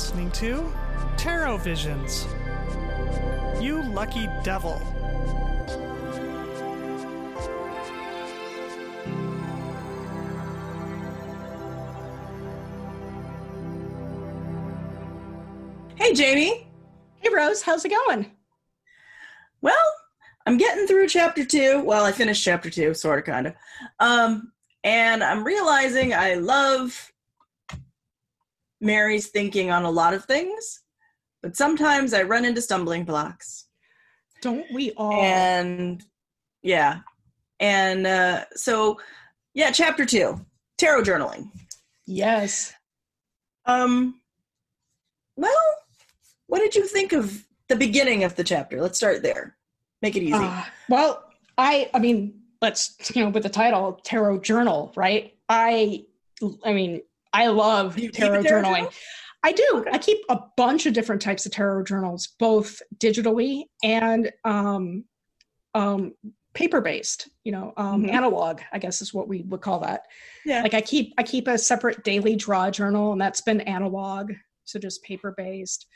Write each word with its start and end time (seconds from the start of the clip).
listening 0.00 0.30
to 0.30 0.72
Tarot 1.18 1.58
Visions. 1.58 2.26
You 3.60 3.82
lucky 3.82 4.26
devil. 4.42 4.78
Hey, 15.96 16.14
Jamie. 16.14 16.66
Hey, 17.18 17.28
Rose. 17.30 17.60
How's 17.60 17.84
it 17.84 17.90
going? 17.90 18.32
Well, 19.60 19.74
I'm 20.46 20.56
getting 20.56 20.86
through 20.86 21.08
chapter 21.08 21.44
two. 21.44 21.82
Well, 21.84 22.06
I 22.06 22.12
finished 22.12 22.42
chapter 22.42 22.70
two, 22.70 22.94
sort 22.94 23.18
of, 23.18 23.26
kind 23.26 23.48
of. 23.48 23.54
Um, 23.98 24.50
and 24.82 25.22
I'm 25.22 25.44
realizing 25.44 26.14
I 26.14 26.36
love 26.36 27.12
Mary's 28.80 29.28
thinking 29.28 29.70
on 29.70 29.84
a 29.84 29.90
lot 29.90 30.14
of 30.14 30.24
things, 30.24 30.80
but 31.42 31.56
sometimes 31.56 32.12
I 32.14 32.22
run 32.22 32.44
into 32.44 32.62
stumbling 32.62 33.04
blocks. 33.04 33.66
Don't 34.42 34.66
we 34.72 34.92
all? 34.96 35.20
And 35.20 36.02
yeah. 36.62 37.00
And 37.58 38.06
uh, 38.06 38.44
so, 38.54 38.98
yeah, 39.54 39.70
chapter 39.70 40.06
two 40.06 40.40
tarot 40.78 41.02
journaling. 41.02 41.50
yes. 42.06 42.72
Um, 43.66 44.20
well, 45.36 45.52
what 46.46 46.60
did 46.60 46.74
you 46.74 46.86
think 46.86 47.12
of 47.12 47.44
the 47.68 47.76
beginning 47.76 48.24
of 48.24 48.34
the 48.34 48.44
chapter? 48.44 48.80
Let's 48.80 48.96
start 48.98 49.22
there. 49.22 49.56
Make 50.02 50.16
it 50.16 50.22
easy. 50.22 50.32
Uh, 50.34 50.64
well, 50.88 51.24
I, 51.58 51.90
I 51.92 51.98
mean, 51.98 52.40
let's 52.62 52.96
you 53.14 53.22
know, 53.22 53.30
with 53.30 53.42
the 53.42 53.50
title 53.50 54.00
Tarot 54.02 54.40
Journal, 54.40 54.92
right? 54.96 55.34
I, 55.48 56.04
I 56.64 56.72
mean, 56.72 57.02
I 57.32 57.48
love 57.48 57.98
you 57.98 58.10
tarot 58.10 58.42
tarot 58.42 58.62
journaling. 58.62 58.74
journal? 58.76 58.92
I 59.42 59.52
do. 59.52 59.66
Okay. 59.74 59.90
I 59.92 59.98
keep 59.98 60.18
a 60.28 60.38
bunch 60.56 60.86
of 60.86 60.92
different 60.92 61.22
types 61.22 61.46
of 61.46 61.52
tarot 61.52 61.84
journals, 61.84 62.28
both 62.38 62.80
digitally 62.98 63.64
and 63.82 64.30
um, 64.44 65.04
um, 65.74 66.12
paper 66.52 66.80
based. 66.80 67.28
You 67.44 67.52
know, 67.52 67.72
um, 67.76 68.04
Mhm. 68.04 68.10
analog. 68.12 68.60
I 68.72 68.78
guess 68.78 69.00
is 69.00 69.14
what 69.14 69.28
we 69.28 69.42
would 69.42 69.60
call 69.62 69.80
that. 69.80 70.02
Yeah. 70.44 70.62
Like 70.62 70.74
I 70.74 70.80
keep 70.80 71.14
I 71.16 71.22
keep 71.22 71.48
a 71.48 71.56
separate 71.56 72.04
daily 72.04 72.36
draw 72.36 72.70
journal, 72.70 73.12
and 73.12 73.20
that's 73.20 73.40
been 73.40 73.60
analog, 73.62 74.32
so 74.64 74.78
just 74.78 75.02
paper 75.04 75.32
based. 75.36 75.86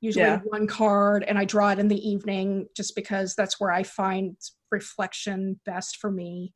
Usually 0.00 0.24
Yeah. 0.24 0.40
one 0.44 0.66
card, 0.66 1.24
and 1.24 1.38
I 1.38 1.44
draw 1.44 1.70
it 1.70 1.78
in 1.78 1.88
the 1.88 2.08
evening, 2.08 2.68
just 2.76 2.94
because 2.94 3.34
that's 3.34 3.58
where 3.60 3.70
I 3.72 3.82
find 3.82 4.36
reflection 4.70 5.60
best 5.66 5.96
for 5.98 6.10
me. 6.10 6.52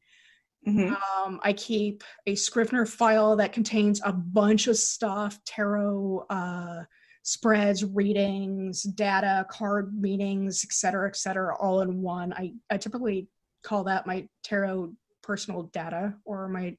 Mhm. 0.69 0.97
Um, 1.25 1.41
I 1.43 1.53
keep 1.55 2.05
a 2.27 2.35
Scrivener 2.35 2.85
file 2.85 3.37
that 3.37 3.53
contains 3.53 4.01
a 4.05 4.13
bunch 4.13 4.67
of 4.67 4.77
stuff 4.77 5.39
tarot 5.45 6.27
uh, 6.29 6.85
spreads, 7.23 7.85
readings, 7.85 8.83
data, 8.83 9.47
card 9.51 9.95
meetings, 9.99 10.65
et 10.65 10.73
cetera, 10.73 11.09
et 11.09 11.17
cetera, 11.17 11.57
all 11.57 11.81
in 11.81 12.03
one. 12.03 12.33
I, 12.33 12.53
I 12.71 12.77
typically 12.77 13.29
call 13.63 13.85
that 13.85 14.07
my 14.07 14.29
tarot 14.43 14.93
personal 15.23 15.65
data 15.65 16.15
or 16.25 16.49
my 16.49 16.77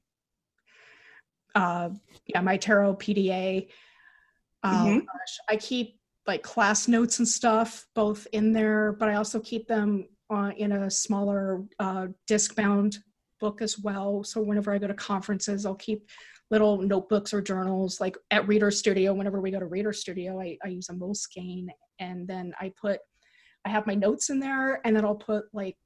uh, 1.54 1.90
yeah, 2.26 2.40
my 2.40 2.56
tarot 2.56 2.94
PDA. 2.94 3.68
Oh 4.62 4.68
Mhm. 4.68 5.00
gosh, 5.00 5.38
I 5.48 5.56
keep 5.56 5.98
like 6.26 6.42
class 6.42 6.86
notes 6.86 7.18
and 7.18 7.26
stuff 7.26 7.88
both 7.94 8.26
in 8.32 8.52
there, 8.52 8.92
but 8.92 9.08
I 9.08 9.16
also 9.16 9.40
keep 9.40 9.66
them 9.66 10.08
uh, 10.28 10.52
in 10.56 10.70
a 10.70 10.90
smaller 10.90 11.64
uh, 11.80 12.08
disc 12.28 12.54
bound 12.54 12.98
book 13.40 13.62
as 13.62 13.78
well. 13.78 14.22
So 14.22 14.40
whenever 14.40 14.72
I 14.72 14.78
go 14.78 14.86
to 14.86 14.94
conferences, 14.94 15.66
I'll 15.66 15.74
keep 15.74 16.08
little 16.50 16.78
notebooks 16.78 17.32
or 17.32 17.40
journals. 17.40 18.00
Like 18.00 18.16
at 18.30 18.46
Reader 18.46 18.70
Studio, 18.70 19.14
whenever 19.14 19.40
we 19.40 19.50
go 19.50 19.60
to 19.60 19.66
Reader 19.66 19.92
Studio, 19.92 20.40
I, 20.40 20.58
I 20.64 20.68
use 20.68 20.88
a 20.88 20.92
Moleskine, 20.92 21.68
and 21.98 22.26
then 22.28 22.52
I 22.60 22.72
put 22.80 23.00
I 23.64 23.68
have 23.68 23.86
my 23.86 23.94
notes 23.94 24.30
in 24.30 24.40
there, 24.40 24.80
and 24.86 24.96
then 24.96 25.04
I'll 25.04 25.14
put 25.14 25.44
like 25.52 25.76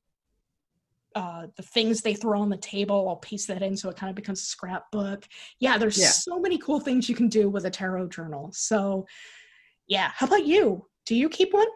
uh, 1.15 1.47
the 1.57 1.63
things 1.63 2.01
they 2.01 2.15
throw 2.15 2.41
on 2.41 2.51
the 2.51 2.57
table. 2.57 3.09
I'll 3.09 3.17
piece 3.17 3.47
that 3.47 3.63
in 3.63 3.77
so 3.77 3.89
it 3.89 3.97
kind 3.97 4.11
of 4.11 4.17
becomes 4.17 4.43
a 4.43 4.47
scrapbook. 4.47 5.27
Yeah, 5.61 5.79
there's 5.79 5.99
Yeah. 5.99 6.09
so 6.09 6.41
many 6.41 6.59
cool 6.59 6.81
things 6.81 7.09
you 7.09 7.15
can 7.15 7.29
do 7.29 7.49
with 7.49 7.67
a 7.67 7.71
tarot 7.71 8.09
journal. 8.09 8.51
So, 8.53 9.07
yeah, 9.87 10.11
how 10.15 10.27
about 10.27 10.45
you? 10.47 10.87
Do 11.07 11.15
you 11.15 11.29
keep 11.29 11.53
one? 11.53 11.69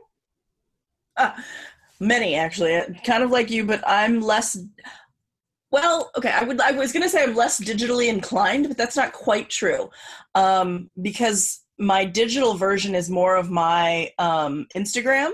Uh, 1.16 1.32
many 2.00 2.34
actually, 2.34 2.80
kind 3.04 3.22
of 3.22 3.30
like 3.30 3.50
you, 3.50 3.64
but 3.64 3.82
I'm 3.86 4.20
less. 4.20 4.58
Well, 5.70 6.10
okay, 6.16 6.30
I 6.30 6.44
would. 6.44 6.60
I 6.60 6.72
was 6.72 6.92
gonna 6.92 7.08
say 7.08 7.22
I'm 7.22 7.34
less 7.34 7.60
digitally 7.60 8.08
inclined, 8.08 8.68
but 8.68 8.78
that's 8.78 8.96
not 8.96 9.12
quite 9.12 9.50
true, 9.50 9.90
um, 10.34 10.90
because 11.02 11.60
my 11.78 12.04
digital 12.04 12.54
version 12.54 12.94
is 12.94 13.10
more 13.10 13.36
of 13.36 13.50
my 13.50 14.10
um, 14.18 14.66
Instagram 14.74 15.30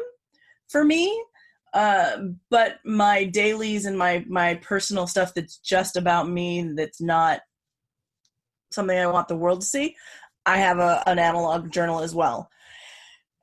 for 0.68 0.84
me. 0.84 1.24
Uh, 1.72 2.18
but 2.50 2.78
my 2.84 3.24
dailies 3.24 3.86
and 3.86 3.96
my 3.96 4.24
my 4.28 4.54
personal 4.56 5.06
stuff 5.06 5.34
that's 5.34 5.58
just 5.58 5.96
about 5.96 6.28
me, 6.28 6.72
that's 6.76 7.00
not 7.00 7.40
something 8.72 8.98
I 8.98 9.06
want 9.06 9.28
the 9.28 9.36
world 9.36 9.60
to 9.60 9.66
see. 9.66 9.96
I 10.46 10.58
have 10.58 10.78
a, 10.78 11.02
an 11.06 11.18
analog 11.18 11.70
journal 11.70 12.00
as 12.00 12.14
well, 12.14 12.50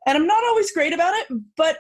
and 0.06 0.18
I'm 0.18 0.28
not 0.28 0.44
always 0.44 0.72
great 0.74 0.94
about 0.94 1.14
it, 1.16 1.28
but 1.56 1.80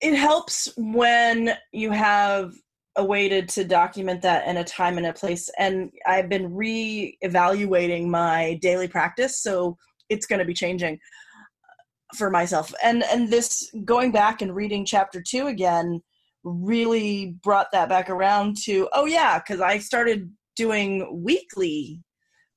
it 0.00 0.14
helps 0.14 0.72
when 0.76 1.56
you 1.72 1.90
have 1.90 2.54
a 2.98 3.04
way 3.04 3.28
to, 3.28 3.46
to 3.46 3.64
document 3.64 4.20
that 4.22 4.46
in 4.46 4.58
a 4.58 4.64
time 4.64 4.98
and 4.98 5.06
a 5.06 5.12
place. 5.12 5.48
And 5.58 5.90
i've 6.06 6.28
been 6.28 6.54
re-evaluating 6.54 8.10
my 8.10 8.58
daily 8.60 8.88
practice 8.88 9.40
so 9.40 9.78
it's 10.08 10.26
going 10.26 10.38
to 10.38 10.44
be 10.44 10.54
changing 10.54 10.94
uh, 10.94 12.16
for 12.16 12.30
myself. 12.30 12.72
And 12.82 13.02
and 13.04 13.30
this 13.30 13.70
going 13.84 14.12
back 14.12 14.42
and 14.42 14.54
reading 14.54 14.84
chapter 14.84 15.22
two 15.22 15.46
again 15.46 16.02
really 16.44 17.36
brought 17.42 17.68
that 17.72 17.88
back 17.88 18.08
around 18.08 18.56
to 18.56 18.88
oh 18.92 19.06
yeah 19.06 19.38
because 19.38 19.60
i 19.60 19.78
started 19.78 20.30
doing 20.56 21.22
weekly 21.22 22.02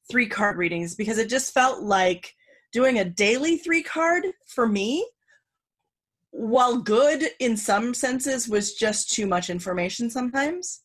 three 0.10 0.28
card 0.28 0.58
readings 0.58 0.96
because 0.96 1.18
it 1.18 1.30
just 1.30 1.54
felt 1.54 1.82
like 1.82 2.34
doing 2.72 3.00
a 3.00 3.06
daily 3.06 3.58
three 3.58 3.84
card 3.84 4.24
for 4.48 4.68
me 4.68 5.06
while 6.32 6.78
good 6.78 7.26
in 7.40 7.56
some 7.56 7.94
senses 7.94 8.48
was 8.48 8.74
just 8.74 9.12
too 9.12 9.28
much 9.28 9.50
information 9.50 10.10
sometimes 10.10 10.82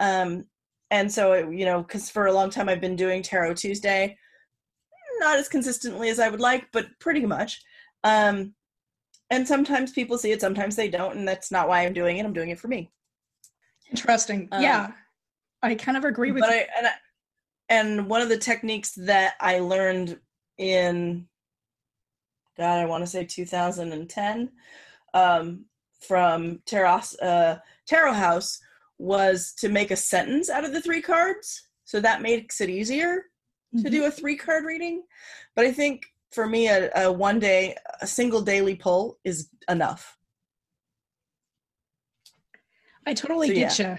um 0.00 0.44
and 0.90 1.12
so 1.12 1.32
it, 1.32 1.52
you 1.52 1.64
know 1.64 1.82
because 1.82 2.10
for 2.10 2.26
a 2.26 2.32
long 2.32 2.50
time 2.50 2.68
i've 2.68 2.80
been 2.80 2.96
doing 2.96 3.22
tarot 3.22 3.54
tuesday 3.54 4.16
not 5.20 5.36
as 5.36 5.48
consistently 5.48 6.08
as 6.08 6.18
i 6.18 6.28
would 6.28 6.40
like 6.40 6.66
but 6.72 6.86
pretty 7.00 7.26
much 7.26 7.62
um 8.04 8.54
and 9.30 9.46
sometimes 9.46 9.92
people 9.92 10.16
see 10.16 10.32
it 10.32 10.40
sometimes 10.40 10.74
they 10.74 10.88
don't 10.88 11.16
and 11.16 11.28
that's 11.28 11.50
not 11.50 11.68
why 11.68 11.84
i'm 11.84 11.92
doing 11.92 12.16
it 12.16 12.24
i'm 12.24 12.32
doing 12.32 12.50
it 12.50 12.58
for 12.58 12.68
me 12.68 12.90
Interesting. 13.90 14.48
Um, 14.52 14.62
yeah, 14.62 14.92
I 15.62 15.74
kind 15.74 15.96
of 15.96 16.04
agree 16.04 16.32
with 16.32 16.42
but 16.42 16.50
you. 16.50 16.56
I 16.56 16.66
and 16.76 16.86
I, 16.86 16.92
and 17.68 18.08
one 18.08 18.20
of 18.20 18.28
the 18.28 18.38
techniques 18.38 18.92
that 18.96 19.34
I 19.40 19.60
learned 19.60 20.18
in 20.58 21.26
God, 22.58 22.80
I 22.80 22.86
want 22.86 23.04
to 23.04 23.06
say 23.10 23.24
2010 23.24 24.50
um, 25.14 25.64
from 26.06 26.60
Tarot 26.66 27.00
uh, 27.22 27.56
Tarot 27.86 28.12
House 28.12 28.58
was 28.98 29.54
to 29.58 29.68
make 29.68 29.92
a 29.92 29.96
sentence 29.96 30.50
out 30.50 30.64
of 30.64 30.72
the 30.72 30.82
three 30.82 31.00
cards. 31.00 31.68
So 31.84 32.00
that 32.00 32.20
makes 32.20 32.60
it 32.60 32.68
easier 32.68 33.22
to 33.76 33.84
Mhm. 33.84 33.90
do 33.90 34.04
a 34.04 34.10
three 34.10 34.36
card 34.36 34.64
reading. 34.64 35.04
But 35.54 35.66
I 35.66 35.72
think 35.72 36.02
for 36.32 36.46
me, 36.46 36.68
a, 36.68 36.90
a 36.96 37.12
one 37.12 37.38
day, 37.38 37.76
a 38.00 38.06
single 38.06 38.42
daily 38.42 38.74
pull 38.74 39.18
is 39.24 39.48
enough. 39.68 40.16
I 43.06 43.14
totally 43.14 43.48
So, 43.48 43.54
get 43.54 43.78
you. 43.78 43.98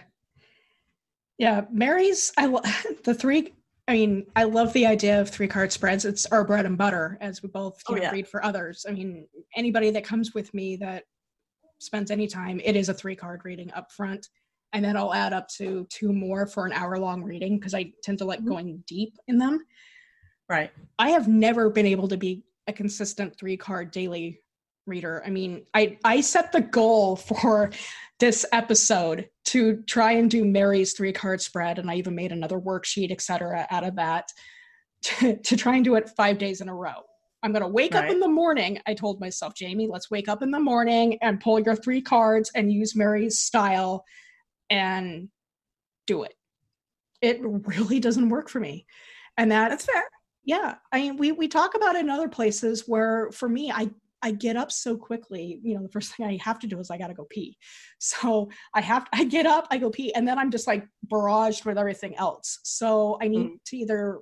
Yeah, 1.38 1.66
Mary's. 1.72 2.34
I 2.38 2.48
lo- 2.48 2.62
the 3.06 3.14
three. 3.16 3.54
I 3.90 3.94
mean, 3.94 4.28
I 4.36 4.44
love 4.44 4.72
the 4.74 4.86
idea 4.86 5.20
of 5.20 5.30
three 5.32 5.48
card 5.48 5.72
spreads. 5.72 6.06
It's 6.06 6.28
our 6.28 6.44
bread 6.46 6.68
and 6.68 6.78
butter, 6.78 7.18
as 7.22 7.42
we 7.42 7.50
both 7.50 7.82
Oh, 7.90 7.96
know, 7.96 8.02
yeah. 8.04 8.12
read 8.12 8.28
for 8.28 8.46
others. 8.46 8.86
I 8.88 8.92
mean, 8.92 9.28
anybody 9.56 9.90
that 9.90 10.04
comes 10.04 10.36
with 10.36 10.54
me 10.54 10.76
that 10.76 11.06
spends 11.80 12.12
any 12.12 12.28
time, 12.28 12.62
it 12.64 12.76
is 12.76 12.90
a 12.90 12.94
three 12.94 13.16
card 13.16 13.42
reading 13.46 13.72
up 13.74 13.92
front, 13.92 14.28
and 14.74 14.86
then 14.86 14.96
I'll 14.96 15.12
add 15.14 15.34
up 15.34 15.48
to 15.58 15.88
two 15.90 16.14
more 16.14 16.46
for 16.46 16.68
an 16.68 16.72
hour 16.72 17.00
long 17.00 17.24
reading 17.24 17.58
because 17.58 17.74
I 17.74 17.92
tend 18.04 18.20
to 18.20 18.26
like 18.26 18.42
Mhm. 18.42 18.48
going 18.48 18.84
deep 18.86 19.18
in 19.28 19.40
them. 19.40 19.66
Right. 20.48 20.72
I 21.00 21.10
have 21.10 21.28
never 21.28 21.72
been 21.72 21.88
able 21.88 22.08
to 22.10 22.18
be 22.18 22.44
a 22.68 22.74
consistent 22.74 23.40
three 23.40 23.58
card 23.58 23.90
daily 23.90 24.44
reader. 24.90 25.24
I 25.26 25.30
mean, 25.30 25.66
I 25.74 25.98
I 26.04 26.22
set 26.22 26.52
the 26.52 26.62
goal 26.62 27.16
for 27.16 27.72
this 28.20 28.46
episode 28.52 29.30
to 29.46 29.82
try 29.88 30.14
and 30.14 30.30
do 30.30 30.44
Mary's 30.44 30.94
three 30.94 31.14
card 31.14 31.42
spread, 31.42 31.80
and 31.80 31.90
I 31.90 31.96
even 31.96 32.16
made 32.16 32.32
another 32.32 32.60
worksheet, 32.60 33.12
etc., 33.12 33.66
out 33.70 33.86
of 33.86 33.96
that 33.96 34.30
to, 35.04 35.38
to 35.38 35.56
try 35.56 35.76
and 35.76 35.86
do 35.86 35.96
it 35.96 36.10
five 36.18 36.38
days 36.38 36.62
in 36.62 36.70
a 36.70 36.76
row. 36.76 37.04
I'm 37.42 37.54
gonna 37.54 37.70
wake 37.70 37.96
up 37.96 38.10
in 38.10 38.20
the 38.20 38.28
morning. 38.28 38.80
I 38.86 38.94
told 38.94 39.22
myself, 39.22 39.54
Jamie, 39.56 39.88
let's 39.88 40.12
wake 40.12 40.28
up 40.28 40.42
in 40.42 40.52
the 40.52 40.60
morning 40.60 41.18
and 41.22 41.40
pull 41.40 41.60
your 41.60 41.76
three 41.76 42.02
cards 42.02 42.52
and 42.54 42.72
use 42.72 42.98
Mary's 42.98 43.40
style 43.40 44.04
and 44.70 45.30
do 46.06 46.24
it. 46.24 46.34
It 47.22 47.40
really 47.42 48.02
doesn't 48.02 48.28
work 48.28 48.50
for 48.50 48.60
me. 48.60 48.86
And 49.38 49.52
that 49.54 49.70
That's 49.70 49.86
fair. 49.86 50.04
Yeah, 50.44 50.76
I 50.92 51.00
mean, 51.00 51.18
we 51.18 51.32
we 51.32 51.48
talk 51.48 51.76
about 51.76 51.96
it 51.96 52.00
in 52.00 52.10
other 52.10 52.28
places 52.28 52.88
where, 52.88 53.30
for 53.32 53.48
me, 53.48 53.72
I 53.72 53.92
I 54.22 54.32
get 54.32 54.56
up 54.56 54.72
so 54.72 54.98
quickly. 54.98 55.60
You 55.64 55.76
know, 55.76 55.84
the 55.84 55.90
first 55.90 56.14
thing 56.16 56.26
I 56.26 56.40
have 56.44 56.60
to 56.60 56.68
do 56.68 56.80
is 56.80 56.92
I 56.92 56.98
got 56.98 57.08
to 57.08 57.14
go 57.14 57.28
pee. 57.30 57.58
So 58.00 58.50
I 58.74 58.82
have 58.82 59.08
I 59.14 59.24
get 59.24 59.46
up, 59.46 59.68
I 59.72 59.78
go 59.78 59.90
pee, 59.90 60.14
and 60.14 60.28
then 60.28 60.40
I'm 60.40 60.52
just 60.52 60.68
like 60.68 60.88
barraged 61.12 61.66
with 61.66 61.78
everything 61.78 62.16
else. 62.16 62.60
So 62.64 63.18
I 63.22 63.28
need 63.28 63.48
mm. 63.48 63.64
to 63.66 63.78
either 63.78 64.20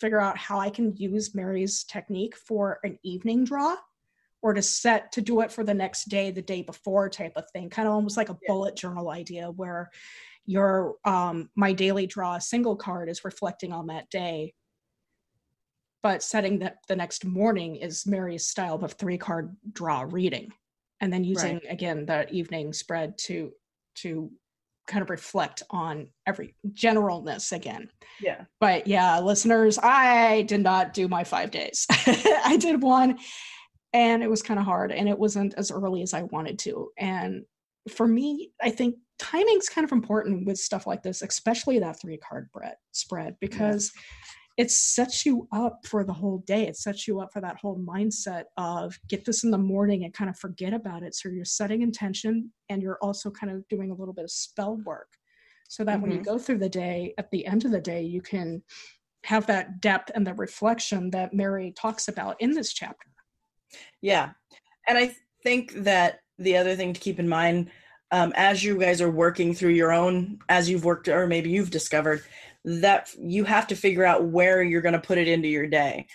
figure 0.00 0.20
out 0.20 0.36
how 0.36 0.58
I 0.58 0.70
can 0.70 0.94
use 0.96 1.34
Mary's 1.34 1.84
technique 1.84 2.36
for 2.36 2.78
an 2.84 2.98
evening 3.02 3.44
draw 3.44 3.76
or 4.42 4.52
to 4.52 4.62
set 4.62 5.10
to 5.12 5.20
do 5.20 5.40
it 5.40 5.50
for 5.50 5.64
the 5.64 5.74
next 5.74 6.04
day, 6.08 6.30
the 6.30 6.42
day 6.42 6.62
before 6.62 7.08
type 7.08 7.32
of 7.36 7.44
thing, 7.52 7.70
kind 7.70 7.88
of 7.88 7.94
almost 7.94 8.16
like 8.16 8.28
a 8.28 8.38
yeah. 8.42 8.52
bullet 8.52 8.76
journal 8.76 9.10
idea 9.10 9.50
where 9.50 9.90
your 10.44 10.94
um, 11.04 11.50
my 11.56 11.72
daily 11.72 12.06
draw 12.06 12.38
single 12.38 12.76
card 12.76 13.08
is 13.08 13.24
reflecting 13.24 13.72
on 13.72 13.88
that 13.88 14.08
day 14.10 14.54
but 16.06 16.22
setting 16.22 16.60
that 16.60 16.76
the 16.86 16.94
next 16.94 17.24
morning 17.24 17.74
is 17.74 18.06
mary's 18.06 18.46
style 18.46 18.76
of 18.76 18.92
three 18.92 19.18
card 19.18 19.56
draw 19.72 20.06
reading. 20.08 20.52
And 21.00 21.12
then 21.12 21.24
using 21.24 21.54
right. 21.54 21.66
again 21.68 22.06
that 22.06 22.32
evening 22.32 22.72
spread 22.72 23.18
to 23.26 23.50
to 23.96 24.30
kind 24.86 25.02
of 25.02 25.10
reflect 25.10 25.64
on 25.68 26.06
every 26.24 26.54
generalness 26.72 27.50
again. 27.50 27.90
Yeah. 28.20 28.44
But 28.60 28.86
yeah 28.86 29.18
listeners 29.18 29.80
i 29.82 30.42
did 30.42 30.60
not 30.60 30.94
do 30.94 31.08
my 31.08 31.24
five 31.24 31.50
days. 31.50 31.86
I 31.90 32.56
did 32.56 32.84
one 32.84 33.18
and 33.92 34.22
it 34.22 34.30
was 34.30 34.44
kind 34.44 34.60
of 34.60 34.64
hard 34.64 34.92
and 34.92 35.08
it 35.08 35.18
wasn't 35.18 35.54
as 35.54 35.72
early 35.72 36.02
as 36.02 36.14
i 36.14 36.22
wanted 36.22 36.60
to. 36.60 36.88
And 36.96 37.42
for 37.90 38.06
me 38.06 38.52
i 38.62 38.70
think 38.70 38.94
timing's 39.18 39.68
kind 39.68 39.84
of 39.84 39.90
important 39.90 40.46
with 40.46 40.56
stuff 40.56 40.86
like 40.86 41.02
this, 41.02 41.22
especially 41.22 41.80
that 41.80 42.00
three 42.00 42.18
card 42.18 42.48
spread, 42.92 43.34
because 43.40 43.90
it 44.56 44.70
sets 44.70 45.26
you 45.26 45.46
up 45.52 45.80
for 45.86 46.02
the 46.02 46.12
whole 46.12 46.38
day. 46.46 46.66
It 46.66 46.76
sets 46.76 47.06
you 47.06 47.20
up 47.20 47.32
for 47.32 47.40
that 47.42 47.58
whole 47.58 47.78
mindset 47.78 48.44
of 48.56 48.98
get 49.08 49.24
this 49.24 49.44
in 49.44 49.50
the 49.50 49.58
morning 49.58 50.04
and 50.04 50.14
kind 50.14 50.30
of 50.30 50.38
forget 50.38 50.72
about 50.72 51.02
it. 51.02 51.14
So 51.14 51.28
you're 51.28 51.44
setting 51.44 51.82
intention 51.82 52.52
and 52.70 52.82
you're 52.82 52.98
also 53.02 53.30
kind 53.30 53.52
of 53.52 53.68
doing 53.68 53.90
a 53.90 53.94
little 53.94 54.14
bit 54.14 54.24
of 54.24 54.30
spell 54.30 54.76
work 54.84 55.08
so 55.68 55.84
that 55.84 55.94
mm-hmm. 55.94 56.02
when 56.02 56.10
you 56.10 56.18
mm-hmm. 56.18 56.32
go 56.32 56.38
through 56.38 56.58
the 56.58 56.68
day, 56.68 57.12
at 57.18 57.30
the 57.30 57.46
end 57.46 57.64
of 57.66 57.70
the 57.70 57.80
day, 57.80 58.02
you 58.02 58.22
can 58.22 58.62
have 59.24 59.46
that 59.46 59.80
depth 59.80 60.10
and 60.14 60.26
the 60.26 60.34
reflection 60.34 61.10
that 61.10 61.34
Mary 61.34 61.72
talks 61.76 62.08
about 62.08 62.40
in 62.40 62.52
this 62.52 62.72
chapter. 62.72 63.08
Yeah. 64.00 64.30
And 64.88 64.96
I 64.96 65.14
think 65.42 65.72
that 65.72 66.20
the 66.38 66.56
other 66.56 66.76
thing 66.76 66.92
to 66.92 67.00
keep 67.00 67.18
in 67.18 67.28
mind 67.28 67.70
um, 68.12 68.32
as 68.36 68.62
you 68.62 68.78
guys 68.78 69.00
are 69.00 69.10
working 69.10 69.52
through 69.52 69.70
your 69.70 69.92
own, 69.92 70.38
as 70.48 70.70
you've 70.70 70.84
worked, 70.84 71.08
or 71.08 71.26
maybe 71.26 71.50
you've 71.50 71.70
discovered 71.70 72.22
that 72.66 73.14
you 73.16 73.44
have 73.44 73.68
to 73.68 73.76
figure 73.76 74.04
out 74.04 74.24
where 74.24 74.62
you're 74.62 74.82
going 74.82 74.92
to 74.92 74.98
put 74.98 75.18
it 75.18 75.28
into 75.28 75.48
your 75.48 75.68
day. 75.68 76.06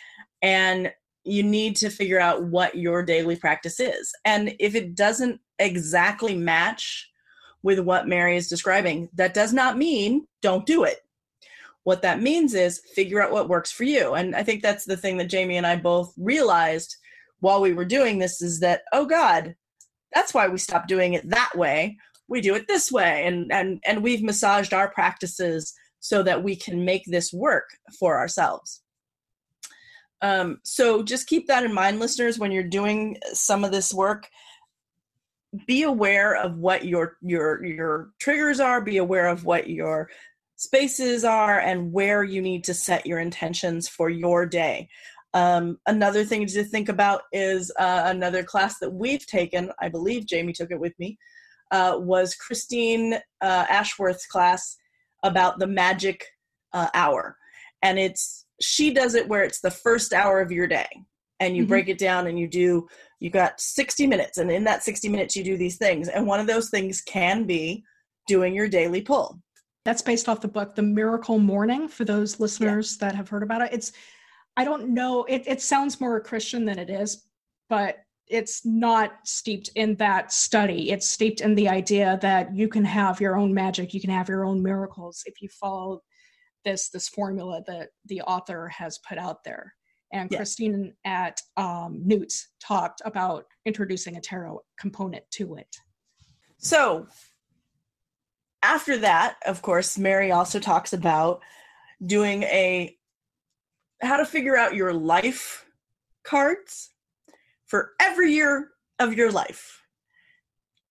And 0.42 0.92
you 1.24 1.44
need 1.44 1.78
to 1.78 1.90
figure 1.90 2.20
out 2.20 2.44
what 2.44 2.76
your 2.76 3.04
daily 3.04 3.38
practice 3.38 3.80
is. 3.80 4.12
And 4.26 4.54
if 4.60 4.76
it 4.76 4.96
doesn't 4.96 5.40
exactly 5.60 6.36
match 6.36 7.10
with 7.64 7.80
what 7.80 8.08
Mary 8.08 8.36
is 8.36 8.50
describing, 8.50 9.08
that 9.14 9.34
does 9.34 9.54
not 9.54 9.78
mean 9.78 10.28
don't 10.42 10.66
do 10.66 10.84
it. 10.84 11.00
What 11.84 12.02
that 12.02 12.22
means 12.22 12.54
is 12.54 12.82
figure 12.96 13.22
out 13.22 13.32
what 13.32 13.50
works 13.50 13.72
for 13.72 13.84
you. 13.84 14.14
And 14.16 14.36
I 14.36 14.44
think 14.44 14.62
that's 14.62 14.86
the 14.86 14.98
thing 14.98 15.18
that 15.18 15.30
Jamie 15.30 15.58
and 15.58 15.66
I 15.66 15.78
both 15.78 16.14
realized 16.18 16.96
while 17.40 17.62
we 17.62 17.74
were 17.74 17.86
doing 17.86 18.20
this 18.20 18.42
is 18.42 18.60
that, 18.60 18.82
oh 18.92 19.06
God, 19.06 19.56
that's 20.14 20.34
why 20.34 20.48
we 20.48 20.58
stopped 20.58 20.88
doing 20.88 21.14
it 21.14 21.30
that 21.30 21.52
way 21.56 21.98
we 22.32 22.40
do 22.40 22.56
it 22.56 22.66
this 22.66 22.92
way 22.92 23.26
and 23.28 23.52
and 23.52 23.84
and 23.86 24.02
we've 24.02 24.24
massaged 24.24 24.74
our 24.74 24.90
practices 24.90 25.74
so 26.02 26.22
that 26.22 26.44
we 26.44 26.56
can 26.56 26.84
make 26.84 27.04
this 27.06 27.32
work 27.32 27.70
for 27.98 28.18
ourselves 28.18 28.82
um, 30.22 30.60
so 30.64 31.02
just 31.02 31.28
keep 31.28 31.48
that 31.48 31.64
in 31.64 31.74
mind 31.74 32.00
listeners 32.00 32.38
when 32.38 32.52
you're 32.52 32.64
doing 32.64 33.18
some 33.34 33.64
of 33.64 33.72
this 33.72 33.94
work 33.94 34.28
be 35.66 35.84
aware 35.84 36.36
of 36.36 36.58
what 36.58 36.86
your 36.86 37.18
your 37.22 37.64
your 37.64 38.10
triggers 38.20 38.60
are 38.60 38.82
be 38.82 38.98
aware 38.98 39.28
of 39.28 39.46
what 39.46 39.70
your 39.70 40.10
spaces 40.58 41.24
are 41.24 41.60
and 41.60 41.92
where 41.92 42.24
you 42.24 42.42
need 42.42 42.64
to 42.64 42.74
set 42.74 43.06
your 43.06 43.20
intentions 43.20 43.88
for 43.88 44.10
your 44.10 44.46
day 44.46 44.88
um, 45.34 45.80
another 45.88 46.26
thing 46.26 46.46
to 46.46 46.64
think 46.64 46.90
about 46.90 47.22
is 47.32 47.72
uh, 47.80 48.04
another 48.06 48.44
class 48.44 48.80
that 48.80 48.90
we've 48.90 49.26
taken. 49.26 49.72
I 49.80 49.90
believe 49.90 50.26
Jamie 50.26 50.54
took 50.54 50.72
it 50.72 50.80
with 50.80 50.98
me. 51.00 51.18
Uh, 51.72 51.96
was 51.98 52.36
Christine 52.36 53.14
uh, 53.42 53.66
Ashworth's 53.70 54.28
class 54.28 54.78
about 55.24 55.60
the 55.60 55.68
magic 55.68 56.26
uh, 56.74 56.88
hour, 56.94 57.38
and 57.82 58.00
it's 58.00 58.46
she 58.60 58.94
does 58.94 59.16
it 59.16 59.28
where 59.28 59.44
it's 59.44 59.62
the 59.62 59.72
first 59.72 60.14
hour 60.14 60.40
of 60.42 60.52
your 60.52 60.68
day, 60.68 60.88
and 61.40 61.56
you 61.56 61.64
mm-hmm. 61.64 61.70
break 61.70 61.90
it 61.90 61.98
down 61.98 62.28
and 62.28 62.40
you 62.40 62.48
do 62.48 62.88
you 63.20 63.30
got 63.30 63.60
60 63.60 64.08
minutes, 64.08 64.38
and 64.38 64.52
in 64.52 64.64
that 64.64 64.84
60 64.84 65.10
minutes 65.10 65.36
you 65.36 65.44
do 65.44 65.58
these 65.58 65.78
things, 65.78 66.08
and 66.08 66.26
one 66.26 66.40
of 66.40 66.48
those 66.48 66.70
things 66.70 67.02
can 67.02 67.46
be 67.46 67.84
doing 68.28 68.54
your 68.54 68.68
daily 68.68 69.02
pull. 69.02 69.40
That's 69.84 70.02
based 70.02 70.30
off 70.30 70.42
the 70.42 70.48
book 70.48 70.76
The 70.76 70.84
Miracle 70.84 71.40
Morning 71.40 71.88
for 71.88 72.06
those 72.06 72.40
listeners 72.40 72.98
yeah. 73.00 73.08
that 73.08 73.16
have 73.16 73.30
heard 73.30 73.44
about 73.44 73.62
it. 73.62 73.74
It's 73.74 73.92
I 74.58 74.64
don't 74.64 74.90
know. 74.90 75.24
It, 75.26 75.44
it 75.48 75.62
sounds 75.62 76.02
more 76.02 76.20
Christian 76.20 76.66
than 76.66 76.78
it 76.78 76.90
is, 76.90 77.26
but 77.70 77.98
it's 78.32 78.66
not 78.66 79.12
steeped 79.26 79.70
in 79.76 79.96
that 79.96 80.32
study. 80.32 80.90
It's 80.92 81.08
steeped 81.10 81.42
in 81.42 81.54
the 81.54 81.68
idea 81.68 82.18
that 82.22 82.56
you 82.56 82.70
can 82.70 82.86
have 82.86 83.20
your 83.20 83.36
own 83.36 83.54
magic, 83.54 83.94
you 83.94 84.00
can 84.00 84.10
have 84.10 84.30
your 84.30 84.46
own 84.46 84.64
miracles 84.64 85.24
if 85.26 85.42
you 85.42 85.50
follow 85.50 86.02
this 86.64 86.90
this 86.90 87.10
formula 87.10 87.62
that 87.68 87.90
the 88.06 88.22
author 88.22 88.70
has 88.70 89.00
put 89.08 89.18
out 89.18 89.44
there. 89.44 89.74
And 90.14 90.30
yeah. 90.32 90.38
Christine 90.38 90.94
at 91.06 91.42
um, 91.58 92.02
Newt's 92.06 92.50
talked 92.62 93.02
about 93.06 93.46
introducing 93.66 94.18
a 94.18 94.22
tarot 94.22 94.62
component 94.80 95.24
to 95.32 95.56
it. 95.56 95.76
So 96.58 97.08
after 98.62 98.98
that, 99.00 99.38
of 99.46 99.62
course, 99.62 99.98
Mary 99.98 100.32
also 100.32 100.60
talks 100.60 100.94
about 100.94 101.42
doing 102.06 102.44
a 102.44 102.96
how 104.02 104.18
to 104.18 104.26
figure 104.26 104.58
out 104.58 104.76
your 104.76 104.94
life 104.94 105.66
cards 106.24 106.91
for 107.72 107.94
every 108.02 108.34
year 108.34 108.72
of 109.00 109.14
your 109.14 109.32
life. 109.32 109.82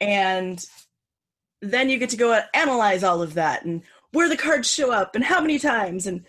And 0.00 0.64
then 1.60 1.90
you 1.90 1.98
get 1.98 2.08
to 2.08 2.16
go 2.16 2.40
analyze 2.54 3.04
all 3.04 3.20
of 3.20 3.34
that 3.34 3.66
and 3.66 3.82
where 4.12 4.30
the 4.30 4.36
cards 4.36 4.72
show 4.72 4.90
up 4.90 5.14
and 5.14 5.22
how 5.22 5.42
many 5.42 5.58
times. 5.58 6.06
And 6.06 6.24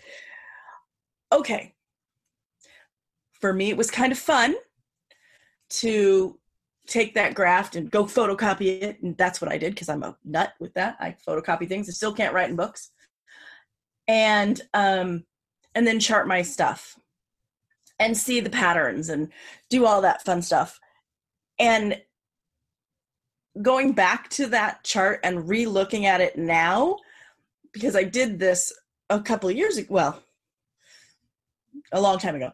okay, 1.32 1.74
for 3.40 3.54
me, 3.54 3.70
it 3.70 3.78
was 3.78 3.90
kind 3.90 4.12
of 4.12 4.18
fun 4.18 4.54
to 5.70 6.38
take 6.86 7.14
that 7.14 7.34
graft 7.34 7.74
and 7.74 7.90
go 7.90 8.04
photocopy 8.04 8.82
it. 8.82 9.02
And 9.02 9.16
that's 9.16 9.40
what 9.40 9.50
I 9.50 9.56
did 9.56 9.72
because 9.72 9.88
I'm 9.88 10.02
a 10.02 10.18
nut 10.22 10.52
with 10.60 10.74
that. 10.74 10.98
I 11.00 11.16
photocopy 11.26 11.66
things. 11.66 11.88
I 11.88 11.92
still 11.92 12.12
can't 12.12 12.34
write 12.34 12.50
in 12.50 12.56
books. 12.56 12.90
And 14.06 14.60
um, 14.74 15.24
and 15.74 15.86
then 15.86 15.98
chart 15.98 16.28
my 16.28 16.42
stuff 16.42 16.98
and 18.02 18.18
see 18.18 18.40
the 18.40 18.50
patterns 18.50 19.08
and 19.08 19.28
do 19.70 19.86
all 19.86 20.00
that 20.02 20.24
fun 20.24 20.42
stuff. 20.42 20.80
And 21.58 22.02
going 23.60 23.92
back 23.92 24.28
to 24.30 24.48
that 24.48 24.82
chart 24.82 25.20
and 25.22 25.48
re-looking 25.48 26.04
at 26.04 26.20
it 26.20 26.36
now 26.36 26.96
because 27.72 27.94
I 27.94 28.02
did 28.02 28.40
this 28.40 28.72
a 29.08 29.20
couple 29.20 29.50
years 29.52 29.76
ago, 29.76 29.86
well, 29.88 30.22
a 31.92 32.00
long 32.00 32.18
time 32.18 32.34
ago. 32.34 32.50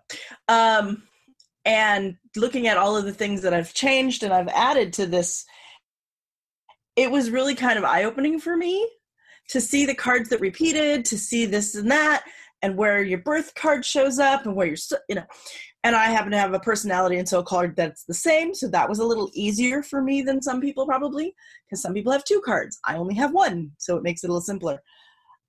Um, 0.48 1.02
and 1.64 2.16
looking 2.36 2.66
at 2.66 2.76
all 2.76 2.96
of 2.96 3.04
the 3.04 3.12
things 3.12 3.42
that 3.42 3.54
I've 3.54 3.72
changed 3.72 4.22
and 4.22 4.32
I've 4.32 4.48
added 4.48 4.92
to 4.94 5.06
this, 5.06 5.46
it 6.94 7.10
was 7.10 7.30
really 7.30 7.54
kind 7.54 7.78
of 7.78 7.84
eye 7.84 8.04
opening 8.04 8.38
for 8.38 8.54
me 8.54 8.86
to 9.48 9.62
see 9.62 9.86
the 9.86 9.94
cards 9.94 10.28
that 10.28 10.40
repeated, 10.40 11.06
to 11.06 11.16
see 11.16 11.46
this 11.46 11.74
and 11.74 11.90
that, 11.90 12.24
and 12.62 12.76
where 12.76 13.02
your 13.02 13.18
birth 13.18 13.54
card 13.54 13.84
shows 13.84 14.18
up 14.18 14.46
and 14.46 14.54
where 14.54 14.66
you're 14.66 14.76
you 15.08 15.14
know 15.14 15.24
and 15.84 15.94
i 15.94 16.06
happen 16.06 16.30
to 16.30 16.38
have 16.38 16.54
a 16.54 16.60
personality 16.60 17.16
and 17.16 17.28
soul 17.28 17.42
card 17.42 17.74
that's 17.76 18.04
the 18.04 18.14
same 18.14 18.54
so 18.54 18.68
that 18.68 18.88
was 18.88 18.98
a 18.98 19.04
little 19.04 19.30
easier 19.32 19.82
for 19.82 20.02
me 20.02 20.22
than 20.22 20.42
some 20.42 20.60
people 20.60 20.86
probably 20.86 21.34
because 21.68 21.82
some 21.82 21.94
people 21.94 22.12
have 22.12 22.24
two 22.24 22.40
cards. 22.44 22.78
I 22.84 22.96
only 22.96 23.14
have 23.14 23.32
one 23.32 23.72
so 23.78 23.96
it 23.96 24.02
makes 24.02 24.24
it 24.24 24.28
a 24.28 24.32
little 24.32 24.40
simpler. 24.40 24.82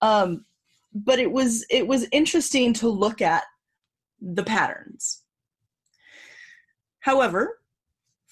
Um, 0.02 0.46
but 0.94 1.20
it 1.20 1.32
was 1.32 1.66
it 1.70 1.88
was 1.88 2.08
interesting 2.12 2.74
to 2.74 2.90
look 2.90 3.22
at 3.22 3.44
the 4.22 4.44
patterns. 4.44 5.24
However 7.00 7.60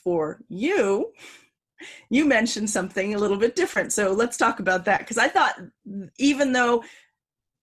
for 0.03 0.41
you 0.50 1.12
you 2.10 2.25
mentioned 2.25 2.69
something 2.69 3.13
a 3.13 3.17
little 3.17 3.38
bit 3.38 3.55
different 3.55 3.93
so 3.93 4.12
let's 4.12 4.36
talk 4.36 4.60
about 4.60 4.84
that 4.84 5.00
because 5.00 5.17
i 5.19 5.27
thought 5.27 5.53
even 6.17 6.51
though 6.51 6.84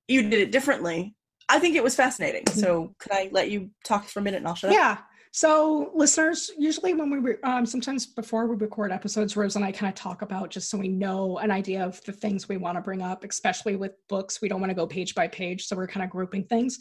you 0.08 0.22
did 0.22 0.40
it 0.40 0.52
differently. 0.52 1.14
I 1.48 1.58
think 1.58 1.76
it 1.76 1.84
was 1.84 1.94
fascinating. 1.94 2.46
So, 2.46 2.94
could 2.98 3.12
I 3.12 3.28
let 3.32 3.50
you 3.50 3.70
talk 3.84 4.04
for 4.04 4.20
a 4.20 4.22
minute 4.22 4.38
and 4.38 4.48
I'll 4.48 4.54
shut 4.54 4.70
up? 4.70 4.76
Yeah. 4.76 4.98
So, 5.32 5.90
listeners, 5.94 6.50
usually 6.56 6.94
when 6.94 7.10
we, 7.10 7.18
re- 7.18 7.42
um, 7.42 7.66
sometimes 7.66 8.06
before 8.06 8.46
we 8.46 8.56
record 8.56 8.92
episodes, 8.92 9.36
Rose 9.36 9.56
and 9.56 9.64
I 9.64 9.72
kind 9.72 9.90
of 9.92 9.94
talk 9.96 10.22
about 10.22 10.50
just 10.50 10.70
so 10.70 10.78
we 10.78 10.88
know 10.88 11.38
an 11.38 11.50
idea 11.50 11.84
of 11.84 12.02
the 12.04 12.12
things 12.12 12.48
we 12.48 12.56
want 12.56 12.78
to 12.78 12.82
bring 12.82 13.02
up, 13.02 13.24
especially 13.24 13.76
with 13.76 13.92
books. 14.08 14.40
We 14.40 14.48
don't 14.48 14.60
want 14.60 14.70
to 14.70 14.76
go 14.76 14.86
page 14.86 15.14
by 15.14 15.28
page. 15.28 15.66
So, 15.66 15.76
we're 15.76 15.88
kind 15.88 16.04
of 16.04 16.10
grouping 16.10 16.44
things. 16.44 16.78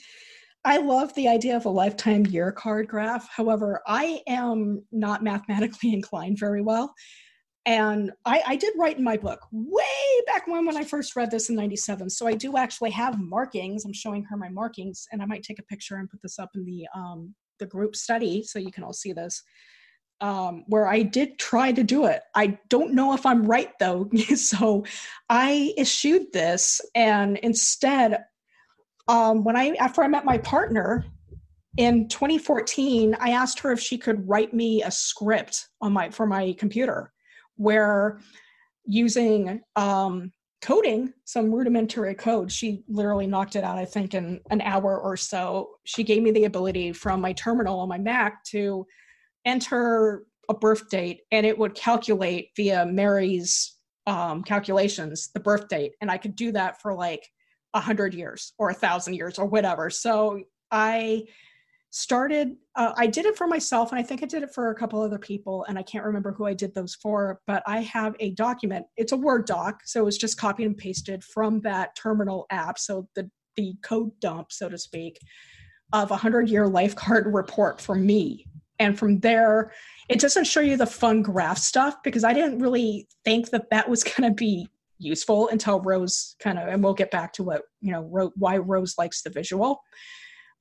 I 0.65 0.77
love 0.77 1.13
the 1.15 1.27
idea 1.27 1.57
of 1.57 1.65
a 1.65 1.69
lifetime 1.69 2.25
year 2.27 2.51
card 2.51 2.87
graph. 2.87 3.27
However, 3.29 3.81
I 3.85 4.21
am 4.27 4.83
not 4.91 5.23
mathematically 5.23 5.93
inclined 5.93 6.39
very 6.39 6.61
well. 6.61 6.93
And 7.65 8.11
I, 8.25 8.43
I 8.45 8.55
did 8.57 8.73
write 8.77 8.97
in 8.97 9.03
my 9.03 9.15
book 9.15 9.47
way 9.51 9.83
back 10.27 10.47
when 10.47 10.65
when 10.65 10.75
I 10.75 10.83
first 10.83 11.15
read 11.15 11.31
this 11.31 11.49
in 11.49 11.55
97. 11.55 12.09
So 12.09 12.27
I 12.27 12.33
do 12.33 12.57
actually 12.57 12.91
have 12.91 13.19
markings. 13.19 13.85
I'm 13.85 13.93
showing 13.93 14.23
her 14.25 14.35
my 14.35 14.49
markings, 14.49 15.07
and 15.11 15.21
I 15.21 15.25
might 15.25 15.43
take 15.43 15.59
a 15.59 15.63
picture 15.63 15.95
and 15.95 16.09
put 16.09 16.21
this 16.21 16.39
up 16.39 16.49
in 16.55 16.65
the 16.65 16.87
um, 16.93 17.33
the 17.59 17.65
group 17.65 17.95
study 17.95 18.43
so 18.43 18.59
you 18.59 18.71
can 18.71 18.83
all 18.83 18.93
see 18.93 19.13
this. 19.13 19.43
Um, 20.19 20.63
where 20.67 20.87
I 20.87 21.03
did 21.03 21.37
try 21.37 21.71
to 21.71 21.83
do 21.83 22.05
it. 22.05 22.21
I 22.35 22.57
don't 22.69 22.93
know 22.93 23.13
if 23.13 23.25
I'm 23.25 23.43
right 23.45 23.71
though. 23.79 24.09
so 24.35 24.85
I 25.29 25.73
issued 25.77 26.33
this, 26.33 26.81
and 26.95 27.37
instead 27.37 28.25
um, 29.07 29.43
when 29.43 29.55
I 29.55 29.75
after 29.79 30.03
I 30.03 30.07
met 30.07 30.25
my 30.25 30.37
partner 30.37 31.05
in 31.77 32.07
2014, 32.07 33.15
I 33.19 33.31
asked 33.31 33.59
her 33.59 33.71
if 33.71 33.79
she 33.79 33.97
could 33.97 34.27
write 34.27 34.53
me 34.53 34.83
a 34.83 34.91
script 34.91 35.69
on 35.81 35.93
my 35.93 36.09
for 36.09 36.25
my 36.25 36.53
computer, 36.57 37.12
where 37.57 38.19
using 38.85 39.61
um, 39.75 40.31
coding 40.61 41.13
some 41.25 41.53
rudimentary 41.53 42.15
code 42.15 42.51
she 42.51 42.83
literally 42.87 43.27
knocked 43.27 43.57
it 43.57 43.65
out 43.65 43.77
i 43.77 43.83
think 43.83 44.13
in 44.13 44.39
an 44.49 44.61
hour 44.61 44.97
or 44.99 45.17
so 45.17 45.71
she 45.83 46.03
gave 46.03 46.23
me 46.23 46.31
the 46.31 46.45
ability 46.45 46.93
from 46.93 47.19
my 47.19 47.33
terminal 47.33 47.79
on 47.81 47.89
my 47.89 47.97
mac 47.97 48.43
to 48.45 48.85
enter 49.45 50.23
a 50.49 50.53
birth 50.53 50.89
date 50.89 51.21
and 51.31 51.45
it 51.45 51.57
would 51.57 51.75
calculate 51.75 52.49
via 52.55 52.85
mary's 52.85 53.75
um, 54.07 54.41
calculations 54.41 55.29
the 55.33 55.39
birth 55.39 55.67
date 55.67 55.91
and 55.99 56.09
i 56.09 56.17
could 56.17 56.35
do 56.35 56.51
that 56.51 56.81
for 56.81 56.93
like 56.93 57.27
a 57.73 57.79
hundred 57.79 58.13
years 58.13 58.53
or 58.57 58.69
a 58.69 58.73
thousand 58.73 59.15
years 59.15 59.39
or 59.39 59.45
whatever. 59.45 59.89
So 59.89 60.41
I 60.71 61.23
started 61.95 62.55
uh, 62.75 62.91
i 62.97 63.05
did 63.05 63.23
it 63.23 63.37
for 63.37 63.45
myself 63.45 63.91
and 63.91 63.99
i 63.99 64.03
think 64.03 64.23
i 64.23 64.25
did 64.25 64.41
it 64.41 64.51
for 64.51 64.71
a 64.71 64.75
couple 64.75 64.99
other 64.99 65.19
people 65.19 65.63
and 65.69 65.77
i 65.77 65.83
can't 65.83 66.03
remember 66.03 66.31
who 66.31 66.43
i 66.43 66.53
did 66.53 66.73
those 66.73 66.95
for 66.95 67.39
but 67.45 67.61
i 67.67 67.81
have 67.81 68.15
a 68.19 68.31
document 68.31 68.83
it's 68.97 69.11
a 69.11 69.17
word 69.17 69.45
doc 69.45 69.79
so 69.85 70.07
it's 70.07 70.17
just 70.17 70.35
copied 70.35 70.65
and 70.65 70.75
pasted 70.75 71.23
from 71.23 71.61
that 71.61 71.95
terminal 71.95 72.47
app 72.49 72.79
so 72.79 73.07
the 73.13 73.29
the 73.57 73.75
code 73.83 74.09
dump 74.19 74.51
so 74.51 74.67
to 74.67 74.77
speak 74.77 75.19
of 75.93 76.09
a 76.09 76.15
hundred 76.15 76.49
year 76.49 76.67
life 76.67 76.95
card 76.95 77.31
report 77.31 77.79
for 77.79 77.93
me 77.93 78.47
and 78.79 78.97
from 78.97 79.19
there 79.19 79.71
it 80.09 80.19
doesn't 80.19 80.45
show 80.45 80.61
you 80.61 80.75
the 80.75 80.87
fun 80.87 81.21
graph 81.21 81.59
stuff 81.59 81.97
because 82.03 82.23
i 82.23 82.33
didn't 82.33 82.57
really 82.57 83.07
think 83.23 83.51
that 83.51 83.69
that 83.69 83.87
was 83.87 84.03
going 84.15 84.27
to 84.27 84.33
be 84.33 84.67
useful 84.97 85.49
until 85.49 85.81
Rose 85.81 86.35
kind 86.39 86.57
of, 86.57 86.69
and 86.69 86.81
we'll 86.81 86.93
get 86.93 87.11
back 87.11 87.33
to 87.33 87.43
what, 87.43 87.63
you 87.81 87.91
know, 87.91 88.31
why 88.35 88.57
Rose 88.57 88.95
likes 88.97 89.21
the 89.21 89.29
visual. 89.29 89.81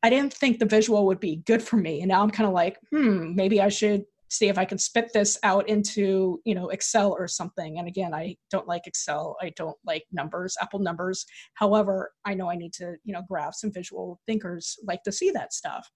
I 0.02 0.10
didn't 0.10 0.34
think 0.34 0.58
the 0.58 0.66
visual 0.66 1.06
would 1.06 1.20
be 1.20 1.36
good 1.46 1.62
for 1.62 1.76
me. 1.76 2.00
And 2.00 2.08
now 2.08 2.22
I'm 2.22 2.30
kind 2.30 2.48
of 2.48 2.54
like, 2.54 2.78
hmm, 2.90 3.34
maybe 3.34 3.60
I 3.60 3.68
should 3.68 4.04
see 4.32 4.48
if 4.48 4.56
I 4.56 4.64
can 4.64 4.78
spit 4.78 5.12
this 5.12 5.38
out 5.42 5.68
into, 5.68 6.40
you 6.44 6.54
know, 6.54 6.70
Excel 6.70 7.12
or 7.12 7.28
something. 7.28 7.78
And 7.78 7.86
again, 7.86 8.14
I 8.14 8.36
don't 8.50 8.66
like 8.66 8.86
Excel. 8.86 9.36
I 9.42 9.50
don't 9.56 9.76
like 9.84 10.04
numbers, 10.10 10.56
Apple 10.60 10.78
numbers. 10.78 11.26
However, 11.54 12.12
I 12.24 12.34
know 12.34 12.50
I 12.50 12.56
need 12.56 12.72
to, 12.74 12.96
you 13.04 13.12
know, 13.12 13.22
graphs 13.28 13.62
and 13.62 13.74
visual 13.74 14.20
thinkers 14.26 14.78
like 14.84 15.02
to 15.02 15.12
see 15.12 15.30
that 15.32 15.52
stuff. 15.52 15.88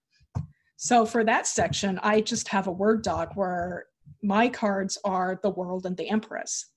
So 0.77 1.05
for 1.05 1.23
that 1.23 1.47
section, 1.47 1.99
I 2.03 2.21
just 2.21 2.47
have 2.49 2.67
a 2.67 2.71
Word 2.71 3.01
doc 3.01 3.31
where 3.35 3.85
my 4.21 4.47
cards 4.47 4.99
are 5.03 5.39
the 5.41 5.49
world 5.49 5.87
and 5.87 5.97
the 5.97 6.09
Empress. 6.09 6.67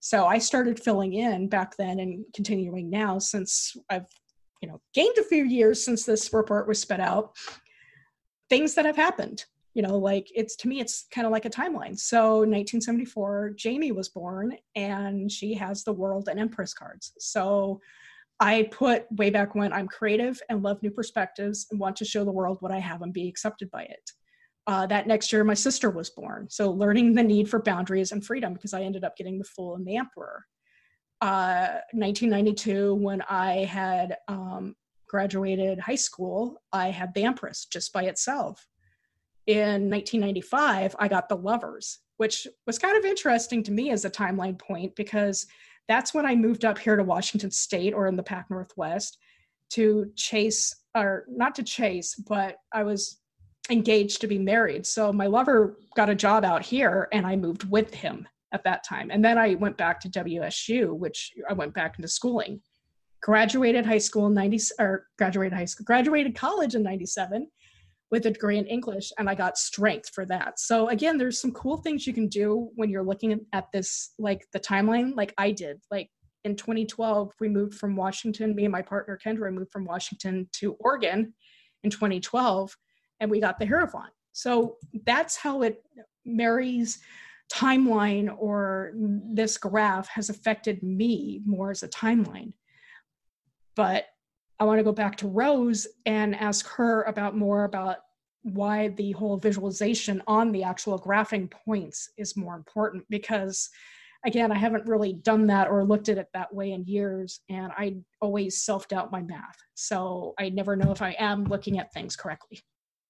So 0.00 0.26
I 0.26 0.38
started 0.38 0.80
filling 0.80 1.12
in 1.12 1.48
back 1.48 1.76
then 1.76 2.00
and 2.00 2.24
continuing 2.34 2.88
now 2.90 3.18
since 3.18 3.76
I've, 3.90 4.06
you 4.62 4.68
know, 4.68 4.80
gained 4.94 5.18
a 5.18 5.24
few 5.24 5.44
years 5.44 5.84
since 5.84 6.04
this 6.04 6.32
report 6.32 6.66
was 6.66 6.80
spit 6.80 7.00
out, 7.00 7.36
things 8.48 8.74
that 8.74 8.86
have 8.86 8.96
happened. 8.96 9.44
You 9.74 9.82
know, 9.82 9.98
like 9.98 10.30
it's 10.34 10.56
to 10.56 10.68
me, 10.68 10.80
it's 10.80 11.06
kind 11.10 11.26
of 11.26 11.32
like 11.32 11.44
a 11.44 11.50
timeline. 11.50 11.98
So 11.98 12.38
1974, 12.38 13.54
Jamie 13.56 13.92
was 13.92 14.08
born 14.08 14.56
and 14.76 15.30
she 15.32 15.54
has 15.54 15.82
the 15.82 15.94
world 15.94 16.28
and 16.28 16.38
Empress 16.38 16.74
cards. 16.74 17.12
So 17.18 17.80
I 18.38 18.68
put 18.70 19.10
way 19.12 19.30
back 19.30 19.54
when 19.54 19.72
I'm 19.72 19.88
creative 19.88 20.40
and 20.48 20.62
love 20.62 20.82
new 20.82 20.90
perspectives 20.90 21.66
and 21.70 21.80
want 21.80 21.96
to 21.96 22.04
show 22.04 22.24
the 22.24 22.32
world 22.32 22.58
what 22.60 22.72
I 22.72 22.78
have 22.78 23.02
and 23.02 23.12
be 23.12 23.28
accepted 23.28 23.70
by 23.70 23.82
it 23.84 24.10
uh, 24.66 24.86
that 24.86 25.06
next 25.06 25.32
year 25.32 25.44
my 25.44 25.54
sister 25.54 25.90
was 25.90 26.10
born 26.10 26.46
so 26.48 26.70
learning 26.70 27.14
the 27.14 27.22
need 27.22 27.48
for 27.48 27.60
boundaries 27.60 28.12
and 28.12 28.24
freedom 28.24 28.52
because 28.52 28.74
i 28.74 28.82
ended 28.82 29.04
up 29.04 29.16
getting 29.16 29.38
the 29.38 29.44
fool 29.44 29.74
and 29.74 29.86
the 29.86 29.96
emperor 29.96 30.44
uh, 31.22 31.80
1992 31.92 32.94
when 32.96 33.22
i 33.22 33.64
had 33.64 34.16
um, 34.28 34.74
graduated 35.06 35.78
high 35.78 35.94
school 35.94 36.60
i 36.72 36.88
had 36.88 37.12
empress 37.16 37.64
just 37.64 37.92
by 37.92 38.04
itself 38.04 38.66
in 39.46 39.90
1995 39.90 40.94
i 40.98 41.08
got 41.08 41.28
the 41.28 41.36
lovers 41.36 42.00
which 42.18 42.46
was 42.66 42.78
kind 42.78 42.96
of 42.96 43.04
interesting 43.04 43.62
to 43.62 43.72
me 43.72 43.90
as 43.90 44.04
a 44.04 44.10
timeline 44.10 44.58
point 44.58 44.94
because 44.96 45.46
that's 45.88 46.12
when 46.12 46.26
i 46.26 46.34
moved 46.34 46.64
up 46.64 46.78
here 46.78 46.96
to 46.96 47.04
washington 47.04 47.50
state 47.50 47.94
or 47.94 48.06
in 48.06 48.16
the 48.16 48.22
pac 48.22 48.50
northwest 48.50 49.18
to 49.70 50.10
chase 50.16 50.74
or 50.94 51.24
not 51.28 51.54
to 51.54 51.62
chase 51.62 52.14
but 52.14 52.56
i 52.72 52.82
was 52.82 53.22
engaged 53.70 54.20
to 54.20 54.26
be 54.26 54.38
married. 54.38 54.86
So 54.86 55.12
my 55.12 55.26
lover 55.26 55.78
got 55.96 56.10
a 56.10 56.14
job 56.14 56.44
out 56.44 56.62
here 56.62 57.08
and 57.12 57.26
I 57.26 57.36
moved 57.36 57.68
with 57.70 57.94
him 57.94 58.26
at 58.52 58.64
that 58.64 58.84
time. 58.84 59.10
And 59.10 59.24
then 59.24 59.38
I 59.38 59.54
went 59.54 59.76
back 59.76 60.00
to 60.00 60.08
WSU, 60.08 60.96
which 60.96 61.32
I 61.48 61.52
went 61.52 61.74
back 61.74 61.98
into 61.98 62.08
schooling. 62.08 62.60
Graduated 63.22 63.86
high 63.86 63.98
school 63.98 64.26
in 64.26 64.34
90 64.34 64.58
or 64.80 65.06
graduated 65.16 65.52
high 65.52 65.64
school, 65.64 65.84
graduated 65.84 66.34
college 66.34 66.74
in 66.74 66.82
97 66.82 67.46
with 68.10 68.26
a 68.26 68.30
degree 68.30 68.58
in 68.58 68.66
English 68.66 69.10
and 69.18 69.28
I 69.28 69.34
got 69.34 69.56
strength 69.56 70.10
for 70.10 70.26
that. 70.26 70.60
So 70.60 70.88
again, 70.88 71.16
there's 71.16 71.40
some 71.40 71.52
cool 71.52 71.78
things 71.78 72.06
you 72.06 72.12
can 72.12 72.28
do 72.28 72.68
when 72.74 72.90
you're 72.90 73.04
looking 73.04 73.40
at 73.52 73.66
this 73.72 74.12
like 74.18 74.46
the 74.52 74.60
timeline 74.60 75.16
like 75.16 75.32
I 75.38 75.50
did. 75.50 75.80
Like 75.90 76.10
in 76.44 76.54
2012 76.54 77.32
we 77.40 77.48
moved 77.48 77.74
from 77.74 77.96
Washington, 77.96 78.54
me 78.54 78.64
and 78.64 78.72
my 78.72 78.82
partner 78.82 79.18
Kendra 79.24 79.52
moved 79.52 79.72
from 79.72 79.86
Washington 79.86 80.48
to 80.54 80.74
Oregon 80.80 81.32
in 81.84 81.90
2012 81.90 82.76
and 83.20 83.30
we 83.30 83.40
got 83.40 83.58
the 83.58 83.66
Hierophant. 83.66 84.12
So 84.32 84.76
that's 85.06 85.36
how 85.36 85.62
it 85.62 85.82
Mary's 86.26 86.98
timeline 87.52 88.34
or 88.36 88.92
this 88.94 89.58
graph 89.58 90.08
has 90.08 90.30
affected 90.30 90.82
me 90.82 91.40
more 91.44 91.70
as 91.70 91.82
a 91.82 91.88
timeline. 91.88 92.52
But 93.74 94.06
I 94.58 94.64
want 94.64 94.78
to 94.78 94.84
go 94.84 94.92
back 94.92 95.16
to 95.16 95.28
Rose 95.28 95.86
and 96.06 96.34
ask 96.36 96.66
her 96.68 97.02
about 97.02 97.36
more 97.36 97.64
about 97.64 97.98
why 98.42 98.88
the 98.88 99.12
whole 99.12 99.36
visualization 99.36 100.22
on 100.26 100.52
the 100.52 100.64
actual 100.64 100.98
graphing 100.98 101.50
points 101.50 102.10
is 102.16 102.36
more 102.36 102.56
important 102.56 103.04
because 103.08 103.70
again 104.26 104.50
i 104.50 104.58
haven't 104.58 104.84
really 104.88 105.12
done 105.12 105.46
that 105.46 105.68
or 105.68 105.84
looked 105.84 106.08
at 106.08 106.18
it 106.18 106.26
that 106.34 106.52
way 106.52 106.72
in 106.72 106.84
years 106.84 107.38
and 107.48 107.70
i 107.78 107.94
always 108.20 108.64
self-doubt 108.64 109.12
my 109.12 109.22
math 109.22 109.56
so 109.74 110.34
i 110.40 110.48
never 110.48 110.74
know 110.74 110.90
if 110.90 111.00
i 111.00 111.14
am 111.20 111.44
looking 111.44 111.78
at 111.78 111.92
things 111.92 112.16
correctly 112.16 112.60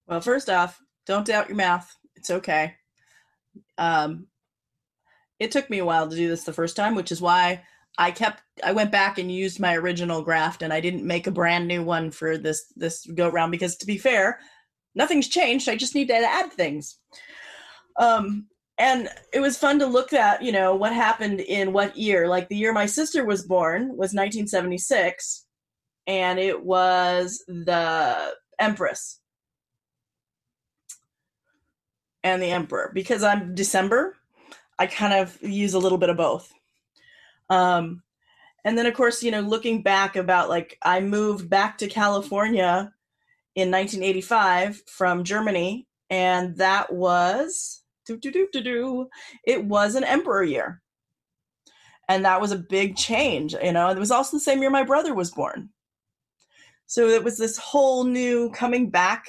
well, 0.07 0.21
first 0.21 0.51
off, 0.51 0.81
don't 1.07 1.27
doubt 1.27 1.49
your 1.49 1.57
math. 1.57 1.97
It's 2.17 2.31
okay. 2.31 2.75
Um, 3.79 4.27
it 5.43 5.51
took 5.51 5.69
me 5.69 5.79
a 5.79 5.85
while 5.85 6.09
to 6.09 6.17
do 6.17 6.29
this 6.29 6.45
the 6.45 6.53
first 6.53 6.77
time, 6.77 6.95
which 6.95 7.13
is 7.13 7.21
why 7.21 7.63
I 7.99 8.11
kept 8.11 8.43
I 8.65 8.73
went 8.73 8.93
back 8.93 9.19
and 9.19 9.31
used 9.31 9.61
my 9.61 9.77
original 9.77 10.23
graft 10.23 10.63
and 10.63 10.73
I 10.73 10.81
didn't 10.81 11.07
make 11.07 11.27
a 11.27 11.33
brand 11.33 11.69
new 11.69 11.83
one 11.83 12.11
for 12.11 12.39
this 12.39 12.73
this 12.77 13.07
go 13.15 13.29
round 13.29 13.51
because 13.51 13.77
to 13.77 13.87
be 13.87 13.99
fair, 13.99 14.39
nothing's 14.95 15.29
changed. 15.29 15.69
I 15.69 15.77
just 15.77 15.95
need 15.95 16.09
to 16.09 16.15
add 16.17 16.53
things. 16.53 16.99
Um 17.99 18.47
and 18.79 19.09
it 19.33 19.41
was 19.41 19.59
fun 19.59 19.79
to 19.81 19.87
look 19.87 20.13
at, 20.13 20.43
you 20.43 20.51
know, 20.51 20.75
what 20.75 20.95
happened 20.95 21.41
in 21.41 21.73
what 21.73 21.97
year. 21.97 22.29
Like 22.29 22.49
the 22.49 22.57
year 22.57 22.73
my 22.73 22.87
sister 22.87 23.25
was 23.25 23.47
born 23.47 23.89
was 23.89 24.15
1976 24.15 25.45
and 26.07 26.39
it 26.39 26.65
was 26.65 27.45
the 27.47 28.35
Empress 28.59 29.21
and 32.25 32.43
the 32.43 32.51
emperor 32.51 32.91
because 32.95 33.23
i'm 33.23 33.55
december 33.55 34.17
i 34.83 34.87
kind 34.87 35.13
of 35.13 35.41
use 35.43 35.75
a 35.75 35.79
little 35.79 35.99
bit 35.99 36.11
of 36.11 36.17
both. 36.17 36.53
Um 37.49 38.03
and 38.65 38.77
then 38.77 38.87
of 38.87 38.95
course 38.95 39.23
you 39.23 39.31
know 39.31 39.41
looking 39.41 39.83
back 39.83 40.17
about 40.17 40.49
like 40.49 40.79
i 40.83 41.01
moved 41.01 41.49
back 41.51 41.79
to 41.79 41.89
california 41.89 42.93
in 43.55 43.71
1985 43.71 44.83
from 44.87 45.25
germany 45.25 45.87
and 46.11 46.57
that 46.57 46.93
was 46.93 47.83
it 49.45 49.65
was 49.65 49.95
an 49.95 50.05
emperor 50.05 50.43
year. 50.43 50.83
And 52.09 52.25
that 52.25 52.41
was 52.41 52.51
a 52.53 52.59
big 52.59 52.97
change 52.97 53.55
you 53.63 53.73
know 53.73 53.89
it 53.91 53.99
was 53.99 54.11
also 54.11 54.37
the 54.37 54.41
same 54.41 54.61
year 54.61 54.71
my 54.71 54.85
brother 54.85 55.15
was 55.15 55.31
born. 55.31 55.71
So 56.87 57.09
it 57.09 57.25
was 57.25 57.39
this 57.39 57.57
whole 57.57 58.05
new 58.05 58.51
coming 58.51 58.91
back 58.91 59.25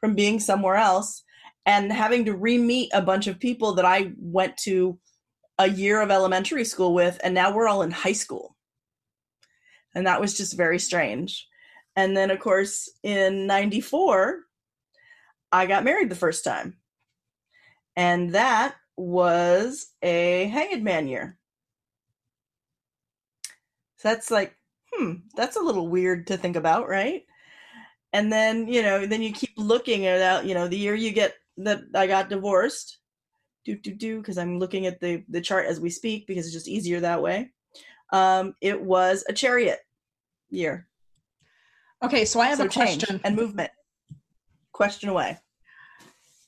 from 0.00 0.14
being 0.14 0.40
somewhere 0.40 0.76
else 0.76 1.22
and 1.66 1.92
having 1.92 2.24
to 2.24 2.34
re-meet 2.34 2.90
a 2.94 3.02
bunch 3.02 3.26
of 3.26 3.40
people 3.40 3.74
that 3.74 3.84
I 3.84 4.12
went 4.16 4.56
to 4.58 4.98
a 5.58 5.68
year 5.68 6.00
of 6.00 6.10
elementary 6.10 6.64
school 6.64 6.94
with 6.94 7.18
and 7.24 7.34
now 7.34 7.52
we're 7.52 7.68
all 7.68 7.82
in 7.82 7.90
high 7.90 8.12
school. 8.12 8.56
And 9.94 10.06
that 10.06 10.20
was 10.20 10.36
just 10.36 10.56
very 10.56 10.78
strange. 10.78 11.48
And 11.96 12.16
then, 12.16 12.30
of 12.30 12.38
course, 12.38 12.90
in 13.02 13.46
94, 13.46 14.40
I 15.50 15.66
got 15.66 15.84
married 15.84 16.10
the 16.10 16.14
first 16.14 16.44
time. 16.44 16.76
And 17.96 18.34
that 18.34 18.74
was 18.96 19.86
a 20.02 20.48
Hanged 20.48 20.84
Man 20.84 21.08
year. 21.08 21.38
So 23.96 24.08
that's 24.10 24.30
like, 24.30 24.54
hmm, 24.92 25.14
that's 25.34 25.56
a 25.56 25.62
little 25.62 25.88
weird 25.88 26.26
to 26.26 26.36
think 26.36 26.56
about, 26.56 26.88
right? 26.88 27.24
And 28.12 28.30
then, 28.30 28.68
you 28.68 28.82
know, 28.82 29.06
then 29.06 29.22
you 29.22 29.32
keep 29.32 29.52
looking 29.56 30.04
at 30.04 30.44
you 30.44 30.52
know, 30.52 30.68
the 30.68 30.76
year 30.76 30.94
you 30.94 31.10
get 31.12 31.34
that 31.58 31.82
I 31.94 32.06
got 32.06 32.28
divorced, 32.28 32.98
do 33.64 33.76
do 33.76 33.94
do, 33.94 34.18
because 34.18 34.38
I'm 34.38 34.58
looking 34.58 34.86
at 34.86 35.00
the 35.00 35.24
the 35.28 35.40
chart 35.40 35.66
as 35.66 35.80
we 35.80 35.90
speak 35.90 36.26
because 36.26 36.46
it's 36.46 36.54
just 36.54 36.68
easier 36.68 37.00
that 37.00 37.22
way. 37.22 37.52
Um, 38.12 38.54
it 38.60 38.80
was 38.80 39.24
a 39.28 39.32
chariot 39.32 39.80
year. 40.50 40.86
Okay, 42.02 42.24
so 42.24 42.40
I 42.40 42.46
have 42.46 42.58
so 42.58 42.64
a 42.64 42.68
question. 42.68 43.20
and 43.24 43.34
movement. 43.34 43.70
Question 44.72 45.08
away. 45.08 45.38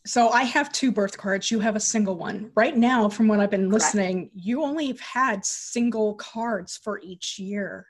So 0.06 0.28
I 0.30 0.42
have 0.44 0.72
two 0.72 0.92
birth 0.92 1.18
cards. 1.18 1.50
You 1.50 1.60
have 1.60 1.76
a 1.76 1.80
single 1.80 2.16
one. 2.16 2.50
Right 2.54 2.76
now, 2.76 3.08
from 3.08 3.28
what 3.28 3.40
I've 3.40 3.50
been 3.50 3.68
Correct. 3.68 3.84
listening, 3.84 4.30
you 4.34 4.62
only 4.62 4.86
have 4.86 5.00
had 5.00 5.44
single 5.44 6.14
cards 6.14 6.78
for 6.82 7.00
each 7.00 7.38
year. 7.38 7.86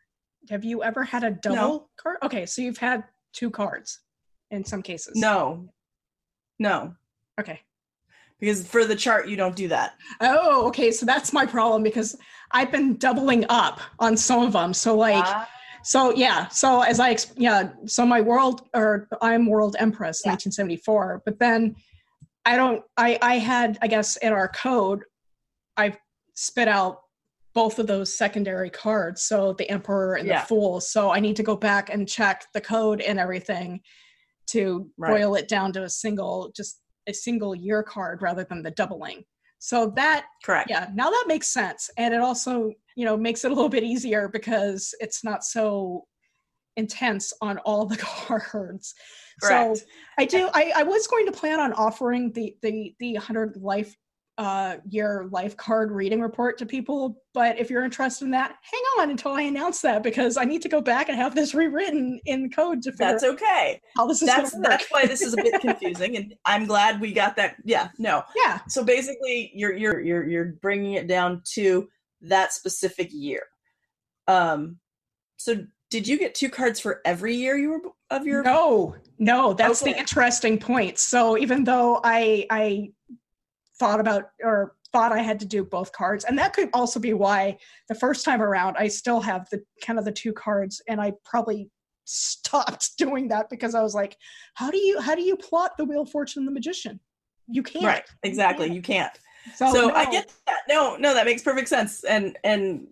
Have 0.50 0.64
you 0.64 0.82
ever 0.82 1.04
had 1.04 1.24
a 1.24 1.30
double 1.30 1.90
card? 1.96 2.16
Okay, 2.22 2.46
so 2.46 2.62
you've 2.62 2.78
had 2.78 3.04
two 3.32 3.50
cards 3.50 4.00
in 4.50 4.64
some 4.64 4.82
cases. 4.82 5.14
No, 5.16 5.68
no, 6.58 6.94
Okay. 7.38 7.60
because 8.40 8.66
for 8.66 8.84
the 8.84 8.94
chart 8.96 9.28
you 9.28 9.36
don't 9.36 9.56
do 9.56 9.68
that. 9.68 9.94
Oh, 10.20 10.66
okay. 10.68 10.90
So 10.92 11.04
that's 11.06 11.32
my 11.32 11.44
problem 11.46 11.82
because 11.82 12.16
I've 12.52 12.70
been 12.70 12.96
doubling 12.96 13.44
up 13.48 13.80
on 13.98 14.16
some 14.16 14.42
of 14.44 14.52
them. 14.52 14.72
So 14.74 14.96
like, 14.96 15.24
Ah, 15.26 15.48
so 15.82 16.14
yeah. 16.14 16.48
So 16.48 16.82
as 16.82 17.00
I 17.00 17.16
yeah. 17.36 17.70
So 17.86 18.04
my 18.06 18.20
world 18.20 18.68
or 18.74 19.08
I'm 19.22 19.46
world 19.46 19.76
empress, 19.78 20.22
Yeah. 20.24 20.32
1974. 20.32 21.22
But 21.24 21.38
then 21.38 21.74
I 22.44 22.56
don't. 22.56 22.82
I 22.96 23.18
I 23.22 23.38
had 23.38 23.78
I 23.82 23.86
guess 23.88 24.16
in 24.16 24.32
our 24.32 24.48
code, 24.48 25.02
I've 25.76 25.98
spit 26.34 26.68
out 26.68 27.00
both 27.54 27.78
of 27.80 27.86
those 27.88 28.16
secondary 28.16 28.70
cards. 28.70 29.22
So 29.22 29.52
the 29.54 29.68
emperor 29.68 30.14
and 30.14 30.28
Yeah. 30.28 30.42
the 30.42 30.46
fool. 30.46 30.80
So 30.80 31.10
I 31.10 31.18
need 31.20 31.36
to 31.36 31.42
go 31.42 31.56
back 31.56 31.90
and 31.90 32.08
check 32.08 32.46
the 32.54 32.60
code 32.60 33.00
and 33.00 33.18
everything 33.18 33.80
to 34.48 34.88
Right. 34.96 35.10
boil 35.18 35.34
it 35.34 35.48
down 35.48 35.72
to 35.72 35.82
a 35.82 35.90
single 35.90 36.52
just 36.54 36.80
a 37.08 37.12
single 37.12 37.54
year 37.54 37.82
card 37.82 38.22
rather 38.22 38.44
than 38.44 38.62
the 38.62 38.70
doubling. 38.70 39.24
So 39.58 39.92
that 39.96 40.26
correct. 40.44 40.70
yeah 40.70 40.88
now 40.94 41.10
that 41.10 41.24
makes 41.26 41.48
sense 41.48 41.90
and 41.96 42.14
it 42.14 42.20
also 42.20 42.70
you 42.94 43.04
know 43.04 43.16
makes 43.16 43.44
it 43.44 43.50
a 43.50 43.54
little 43.54 43.68
bit 43.68 43.82
easier 43.82 44.28
because 44.28 44.94
it's 45.00 45.24
not 45.24 45.42
so 45.42 46.06
intense 46.76 47.32
on 47.40 47.58
all 47.58 47.84
the 47.84 47.96
cards 48.28 48.94
Correct. 49.42 49.78
so 49.78 49.84
i 50.16 50.24
do 50.24 50.48
I, 50.54 50.72
I 50.76 50.82
was 50.84 51.08
going 51.08 51.26
to 51.26 51.32
plan 51.32 51.58
on 51.58 51.72
offering 51.72 52.32
the 52.32 52.56
the 52.62 52.94
the 53.00 53.14
100 53.14 53.56
life 53.56 53.96
uh 54.38 54.76
year 54.88 55.28
life 55.32 55.56
card 55.56 55.90
reading 55.90 56.20
report 56.20 56.56
to 56.58 56.64
people 56.64 57.20
but 57.34 57.58
if 57.58 57.68
you're 57.68 57.84
interested 57.84 58.24
in 58.24 58.30
that 58.30 58.54
hang 58.62 58.82
on 59.00 59.10
until 59.10 59.32
i 59.32 59.42
announce 59.42 59.80
that 59.80 60.02
because 60.02 60.36
i 60.36 60.44
need 60.44 60.62
to 60.62 60.68
go 60.68 60.80
back 60.80 61.08
and 61.08 61.18
have 61.18 61.34
this 61.34 61.54
rewritten 61.54 62.20
in 62.24 62.48
code 62.50 62.80
to 62.80 62.92
figure 62.92 63.06
That's 63.06 63.24
okay. 63.24 63.80
how 63.96 64.06
this 64.06 64.22
is 64.22 64.28
That's 64.28 64.54
work 64.54 64.62
that's 64.62 64.86
why 64.90 65.06
this 65.06 65.22
is 65.22 65.34
a 65.34 65.36
bit 65.36 65.60
confusing, 65.60 66.16
and 66.16 66.34
I'm 66.44 66.66
glad 66.66 67.00
we 67.00 67.12
got 67.12 67.36
that. 67.36 67.56
Yeah, 67.64 67.88
no. 67.98 68.22
yeah 68.36 68.60
So 68.68 68.84
basically, 68.84 69.50
you're 69.54 69.74
you're 69.74 70.00
you're 70.00 70.28
you're 70.28 70.52
bringing 70.62 70.94
it 70.94 71.06
down 71.06 71.42
to 71.54 71.88
that 72.22 72.52
specific 72.52 73.08
year. 73.12 73.42
Um, 74.26 74.78
so 75.36 75.66
did 75.90 76.06
you 76.06 76.18
get 76.18 76.34
two 76.34 76.50
cards 76.50 76.80
for 76.80 77.00
every 77.04 77.34
year 77.34 77.56
you 77.56 77.70
were 77.70 77.80
of 78.10 78.26
your? 78.26 78.42
no 78.42 78.94
no 79.18 79.52
that's 79.52 79.80
the 79.80 79.96
interesting 79.96 80.58
point 80.58 80.98
so 80.98 81.36
even 81.36 81.64
though 81.64 82.00
i 82.04 82.46
i 82.50 82.90
thought 83.78 84.00
about 84.00 84.30
or 84.42 84.74
thought 84.92 85.12
i 85.12 85.18
had 85.18 85.38
to 85.38 85.46
do 85.46 85.64
both 85.64 85.92
cards 85.92 86.24
and 86.24 86.38
that 86.38 86.52
could 86.52 86.70
also 86.72 86.98
be 86.98 87.12
why 87.12 87.56
the 87.88 87.94
first 87.94 88.24
time 88.24 88.40
around 88.40 88.76
i 88.78 88.88
still 88.88 89.20
have 89.20 89.48
the 89.50 89.62
kind 89.82 89.98
of 89.98 90.04
the 90.04 90.12
two 90.12 90.32
cards 90.32 90.80
and 90.88 91.00
i 91.00 91.12
probably 91.24 91.68
stopped 92.04 92.92
doing 92.98 93.28
that 93.28 93.50
because 93.50 93.74
i 93.74 93.82
was 93.82 93.94
like 93.94 94.16
how 94.54 94.70
do 94.70 94.78
you 94.78 95.00
how 95.00 95.14
do 95.14 95.22
you 95.22 95.36
plot 95.36 95.72
the 95.76 95.84
wheel 95.84 96.02
of 96.02 96.10
fortune 96.10 96.40
and 96.40 96.48
the 96.48 96.52
magician 96.52 96.98
you 97.48 97.62
can't 97.62 97.84
Right, 97.84 98.04
exactly. 98.22 98.68
Yeah. 98.68 98.72
You 98.74 98.82
can't. 98.82 99.18
so, 99.54 99.72
so 99.72 99.92
I 99.92 100.10
get 100.10 100.30
that. 100.46 100.60
No, 100.68 100.96
no, 100.96 101.14
that 101.14 101.26
makes 101.26 101.42
perfect 101.42 101.68
sense. 101.68 102.04
And 102.04 102.38
and 102.44 102.86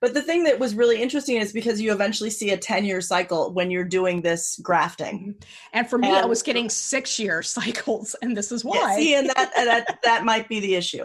but 0.00 0.14
the 0.14 0.22
thing 0.22 0.44
that 0.44 0.58
was 0.58 0.74
really 0.74 1.00
interesting 1.00 1.36
is 1.36 1.52
because 1.52 1.80
you 1.80 1.92
eventually 1.92 2.30
see 2.30 2.50
a 2.50 2.56
10 2.56 2.84
year 2.84 3.00
cycle 3.00 3.52
when 3.52 3.70
you're 3.70 3.84
doing 3.84 4.22
this 4.22 4.58
grafting. 4.62 5.34
and 5.72 5.88
for 5.88 5.98
me 5.98 6.08
i 6.08 6.24
was 6.24 6.42
getting 6.42 6.68
six 6.68 7.18
year 7.18 7.42
cycles 7.42 8.14
and 8.22 8.36
this 8.36 8.52
is 8.52 8.64
Yeah, 8.64 8.70
why 8.70 8.96
see, 8.96 9.14
and 9.14 9.28
that 9.30 9.52
and 9.56 9.68
that 9.68 9.98
that 10.04 10.24
might 10.24 10.48
be 10.48 10.60
the 10.60 10.74
issue. 10.74 11.04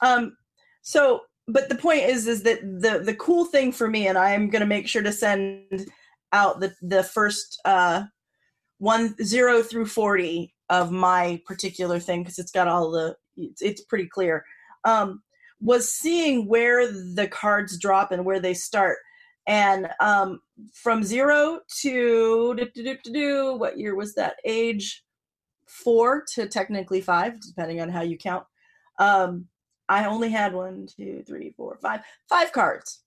Um, 0.00 0.36
so, 0.82 1.22
but 1.48 1.68
the 1.68 1.74
point 1.74 2.02
is, 2.02 2.26
is 2.26 2.42
that 2.42 2.60
the 2.60 3.02
the 3.04 3.14
cool 3.14 3.44
thing 3.44 3.72
for 3.72 3.88
me, 3.88 4.08
and 4.08 4.18
I 4.18 4.32
am 4.32 4.50
going 4.50 4.60
to 4.60 4.66
make 4.66 4.88
sure 4.88 5.02
to 5.02 5.12
send 5.12 5.86
out 6.32 6.60
the 6.60 6.74
the 6.82 7.02
first 7.02 7.60
uh, 7.64 8.04
one 8.78 9.14
zero 9.22 9.62
through 9.62 9.86
forty 9.86 10.54
of 10.68 10.90
my 10.90 11.40
particular 11.46 11.98
thing 11.98 12.22
because 12.22 12.38
it's 12.38 12.52
got 12.52 12.68
all 12.68 12.90
the 12.90 13.16
it's, 13.36 13.62
it's 13.62 13.84
pretty 13.84 14.06
clear. 14.06 14.44
Um, 14.84 15.22
was 15.62 15.88
seeing 15.88 16.48
where 16.48 16.90
the 16.90 17.28
cards 17.28 17.78
drop 17.78 18.10
and 18.12 18.24
where 18.24 18.40
they 18.40 18.54
start. 18.54 18.98
And 19.46 19.88
um, 20.00 20.40
from 20.72 21.02
zero 21.02 21.60
to 21.80 22.54
do, 22.54 22.66
do, 22.74 22.82
do, 22.82 23.12
do, 23.12 23.54
what 23.54 23.78
year 23.78 23.94
was 23.94 24.14
that? 24.14 24.36
Age 24.44 25.04
four 25.66 26.24
to 26.34 26.48
technically 26.48 27.00
five, 27.00 27.40
depending 27.40 27.80
on 27.80 27.88
how 27.88 28.02
you 28.02 28.16
count. 28.18 28.44
Um, 28.98 29.46
I 29.88 30.04
only 30.04 30.30
had 30.30 30.52
one, 30.52 30.86
two, 30.86 31.22
three, 31.26 31.54
four, 31.56 31.78
five, 31.80 32.00
five 32.28 32.52
cards. 32.52 33.00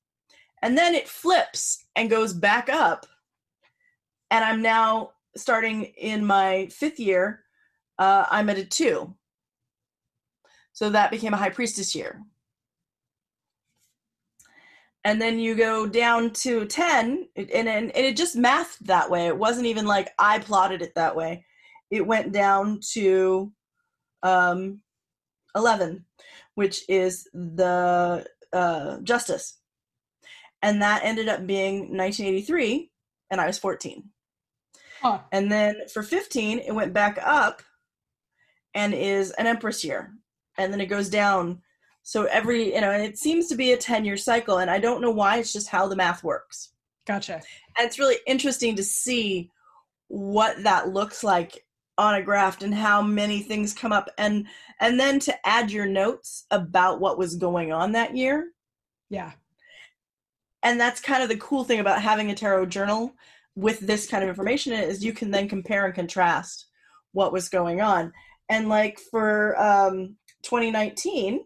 And 0.62 0.78
then 0.78 0.96
it 0.96 1.08
flips 1.08 1.86
and 1.96 2.10
goes 2.10 2.34
back 2.34 2.70
up. 2.70 3.06
And 4.32 4.44
I'm 4.44 4.62
now 4.62 5.12
starting 5.38 5.84
in 5.84 6.26
my 6.26 6.68
fifth 6.72 7.00
year. 7.00 7.42
Uh, 8.00 8.26
I'm 8.30 8.50
at 8.50 8.58
a 8.58 8.66
two. 8.66 9.14
So 10.74 10.90
that 10.90 11.12
became 11.12 11.34
a 11.34 11.38
high 11.38 11.50
priestess 11.50 11.96
year. 11.96 12.22
And 15.06 15.22
then 15.22 15.40
you 15.40 15.56
go 15.56 15.86
down 15.88 16.32
to 16.32 16.66
10, 16.66 17.30
and, 17.38 17.50
and, 17.52 17.68
and 17.70 17.92
it 17.96 18.18
just 18.18 18.36
mathed 18.36 18.86
that 18.88 19.10
way. 19.10 19.28
It 19.28 19.38
wasn't 19.38 19.68
even 19.68 19.86
like 19.86 20.10
I 20.20 20.40
plotted 20.40 20.82
it 20.82 20.96
that 20.96 21.16
way 21.16 21.46
it 21.90 22.06
went 22.06 22.32
down 22.32 22.80
to 22.94 23.52
um, 24.24 24.82
11, 25.56 26.06
which 26.56 26.84
is 26.90 27.28
the 27.34 28.26
uh, 28.54 28.98
justice. 29.00 29.58
And 30.62 30.82
that 30.82 31.04
ended 31.04 31.30
up 31.30 31.46
being 31.46 31.96
1983, 31.96 32.90
and 33.30 33.40
I 33.40 33.48
was 33.48 33.60
14. 33.60 34.04
Huh. 35.02 35.20
And 35.32 35.52
then 35.52 35.82
for 35.94 36.02
15, 36.02 36.60
it 36.60 36.74
went 36.74 36.94
back 36.94 37.20
up 37.22 37.62
and 38.74 38.94
is 38.94 39.32
an 39.32 39.46
empress 39.46 39.84
year. 39.84 40.14
And 40.58 40.74
then 40.74 40.82
it 40.82 40.88
goes 40.88 41.10
down. 41.10 41.62
So 42.08 42.26
every, 42.26 42.76
you 42.76 42.82
know, 42.82 42.92
and 42.92 43.04
it 43.04 43.18
seems 43.18 43.48
to 43.48 43.56
be 43.56 43.72
a 43.72 43.78
10 43.78 44.06
year 44.06 44.16
cycle. 44.16 44.60
And 44.60 44.70
I 44.70 44.78
don't 44.78 45.02
know 45.02 45.10
why, 45.10 45.38
it's 45.40 45.52
just 45.52 45.68
how 45.68 45.88
the 45.88 45.96
math 45.96 46.24
works. 46.24 46.70
Gotcha. 47.08 47.42
And 47.78 47.88
it's 47.88 47.98
really 47.98 48.18
interesting 48.28 48.76
to 48.76 48.84
see 48.84 49.50
what 50.08 50.62
that 50.62 50.90
looks 50.90 51.24
like 51.24 51.66
on 51.98 52.14
a 52.14 52.22
graph 52.22 52.62
and 52.62 52.76
how 52.76 53.02
many 53.02 53.42
things 53.42 53.74
come 53.74 53.92
up. 53.92 54.08
And 54.20 54.46
and 54.80 55.00
then 55.00 55.18
to 55.22 55.48
add 55.48 55.72
your 55.72 55.88
notes 55.88 56.46
about 56.52 57.00
what 57.00 57.18
was 57.18 57.38
going 57.38 57.72
on 57.72 57.94
that 57.94 58.16
year. 58.16 58.52
Yeah. 59.10 59.32
And 60.62 60.80
that's 60.80 61.02
kind 61.02 61.24
of 61.24 61.30
the 61.30 61.38
cool 61.38 61.64
thing 61.64 61.80
about 61.80 62.04
having 62.04 62.30
a 62.30 62.36
tarot 62.36 62.68
journal 62.68 63.16
with 63.56 63.80
this 63.80 64.08
kind 64.08 64.22
of 64.24 64.30
information 64.30 64.74
in 64.74 64.82
it 64.82 64.90
is 64.90 65.04
you 65.04 65.14
can 65.14 65.32
then 65.32 65.50
compare 65.50 65.88
and 65.88 65.96
contrast 65.96 66.68
what 67.14 67.34
was 67.34 67.50
going 67.50 67.82
on. 67.82 68.14
And 68.48 68.70
like 68.70 69.00
for 69.00 69.60
um 69.60 70.18
2019 70.44 71.44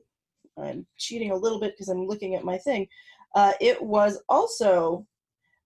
i'm 0.62 0.86
cheating 0.98 1.32
a 1.32 1.36
little 1.36 1.60
bit 1.60 1.74
because 1.74 1.90
i'm 1.90 2.06
looking 2.06 2.36
at 2.36 2.44
my 2.44 2.58
thing. 2.58 2.88
Uh, 3.36 3.54
it 3.62 3.82
was 3.82 4.22
also 4.28 5.06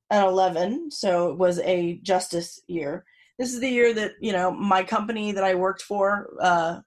an 0.10 0.24
11 0.24 0.92
so 0.92 1.30
it 1.30 1.38
was 1.38 1.60
a 1.60 2.00
justice 2.04 2.60
year. 2.68 3.06
This 3.40 3.54
is 3.54 3.60
the 3.60 3.70
year 3.70 3.94
that 3.94 4.14
you 4.22 4.32
know 4.32 4.52
my 4.52 4.84
company 4.84 5.32
that 5.32 5.44
i 5.44 5.56
worked 5.56 5.82
for 5.82 6.34
uh, 6.42 6.80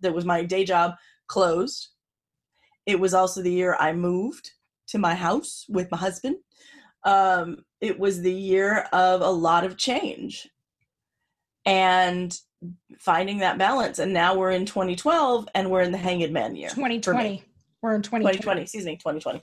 that 0.00 0.14
was 0.14 0.24
my 0.24 0.44
day 0.44 0.64
job 0.64 0.92
closed. 1.26 1.88
It 2.86 3.00
was 3.00 3.14
also 3.14 3.42
the 3.42 3.52
year 3.52 3.76
i 3.80 3.92
moved 3.92 4.50
to 4.88 4.98
my 4.98 5.14
house 5.14 5.64
with 5.68 5.90
my 5.90 5.96
husband. 5.98 6.36
Um, 7.04 7.64
it 7.80 7.98
was 7.98 8.20
the 8.20 8.32
year 8.32 8.86
of 8.92 9.20
a 9.20 9.30
lot 9.30 9.64
of 9.64 9.76
change. 9.76 10.48
And 11.66 12.36
finding 12.98 13.38
that 13.38 13.58
balance 13.58 13.98
and 13.98 14.12
now 14.12 14.34
we're 14.36 14.50
in 14.52 14.64
2012 14.64 15.48
and 15.54 15.70
we're 15.70 15.82
in 15.82 15.92
the 15.92 15.98
hanged 15.98 16.30
man 16.32 16.54
year 16.56 16.68
2020 16.70 17.44
We're 17.82 17.94
in 17.96 18.02
2020. 18.02 18.38
2020, 18.38 18.62
excuse 18.62 18.84
me, 18.86 18.96
2020. 18.96 19.40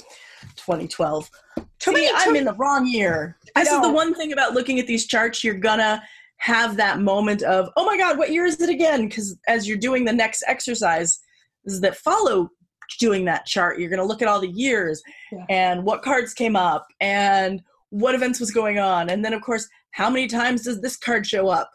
2012. 0.56 1.30
Too 1.58 1.66
See, 1.80 1.92
many- 1.92 2.10
I'm 2.14 2.36
in 2.36 2.46
the 2.46 2.54
wrong 2.54 2.88
year. 2.88 3.38
I 3.56 3.64
This 3.64 3.72
is 3.74 3.82
the 3.82 3.92
one 3.92 4.14
thing 4.16 4.34
about 4.34 4.54
looking 4.54 4.80
at 4.80 4.88
these 4.88 5.06
charts, 5.08 5.44
you're 5.44 5.54
gonna 5.54 6.02
have 6.38 6.76
that 6.78 7.00
moment 7.00 7.44
of, 7.44 7.70
oh 7.78 7.86
my 7.86 7.98
god, 7.98 8.18
what 8.18 8.32
year 8.32 8.46
is 8.46 8.60
it 8.62 8.70
again? 8.70 9.08
Because 9.08 9.38
as 9.48 9.68
you're 9.68 9.78
doing 9.78 10.06
the 10.06 10.14
next 10.14 10.44
exercise 10.48 11.20
that 11.66 11.96
follow 11.98 12.50
doing 13.00 13.26
that 13.26 13.46
chart, 13.46 13.80
you're 13.80 13.90
gonna 13.92 14.04
look 14.04 14.22
at 14.24 14.28
all 14.28 14.40
the 14.42 14.50
years 14.50 15.04
Yeah. 15.32 15.46
and 15.50 15.84
what 15.84 16.02
cards 16.02 16.34
came 16.34 16.56
up 16.56 16.88
and 17.00 17.62
what 17.90 18.16
events 18.16 18.40
was 18.40 18.50
going 18.52 18.80
on, 18.80 19.10
and 19.10 19.24
then 19.24 19.34
of 19.34 19.42
course, 19.42 19.68
how 19.92 20.10
many 20.10 20.26
times 20.28 20.64
does 20.64 20.82
this 20.82 20.98
card 20.98 21.28
show 21.28 21.48
up? 21.50 21.70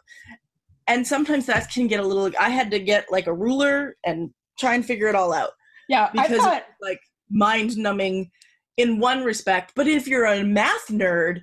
And 0.87 1.05
sometimes 1.05 1.45
that 1.47 1.69
can 1.69 1.87
get 1.87 1.99
a 1.99 2.05
little. 2.05 2.31
I 2.39 2.49
had 2.49 2.71
to 2.71 2.79
get 2.79 3.11
like 3.11 3.27
a 3.27 3.33
ruler 3.33 3.95
and 4.05 4.29
try 4.59 4.75
and 4.75 4.85
figure 4.85 5.07
it 5.07 5.15
all 5.15 5.33
out 5.33 5.51
Yeah, 5.89 6.09
because 6.11 6.39
thought 6.39 6.63
like 6.81 6.99
mind 7.29 7.77
numbing 7.77 8.31
in 8.77 8.99
one 8.99 9.23
respect 9.23 9.73
but 9.75 9.87
if 9.87 10.07
you're 10.07 10.25
a 10.25 10.43
math 10.43 10.87
nerd 10.87 11.41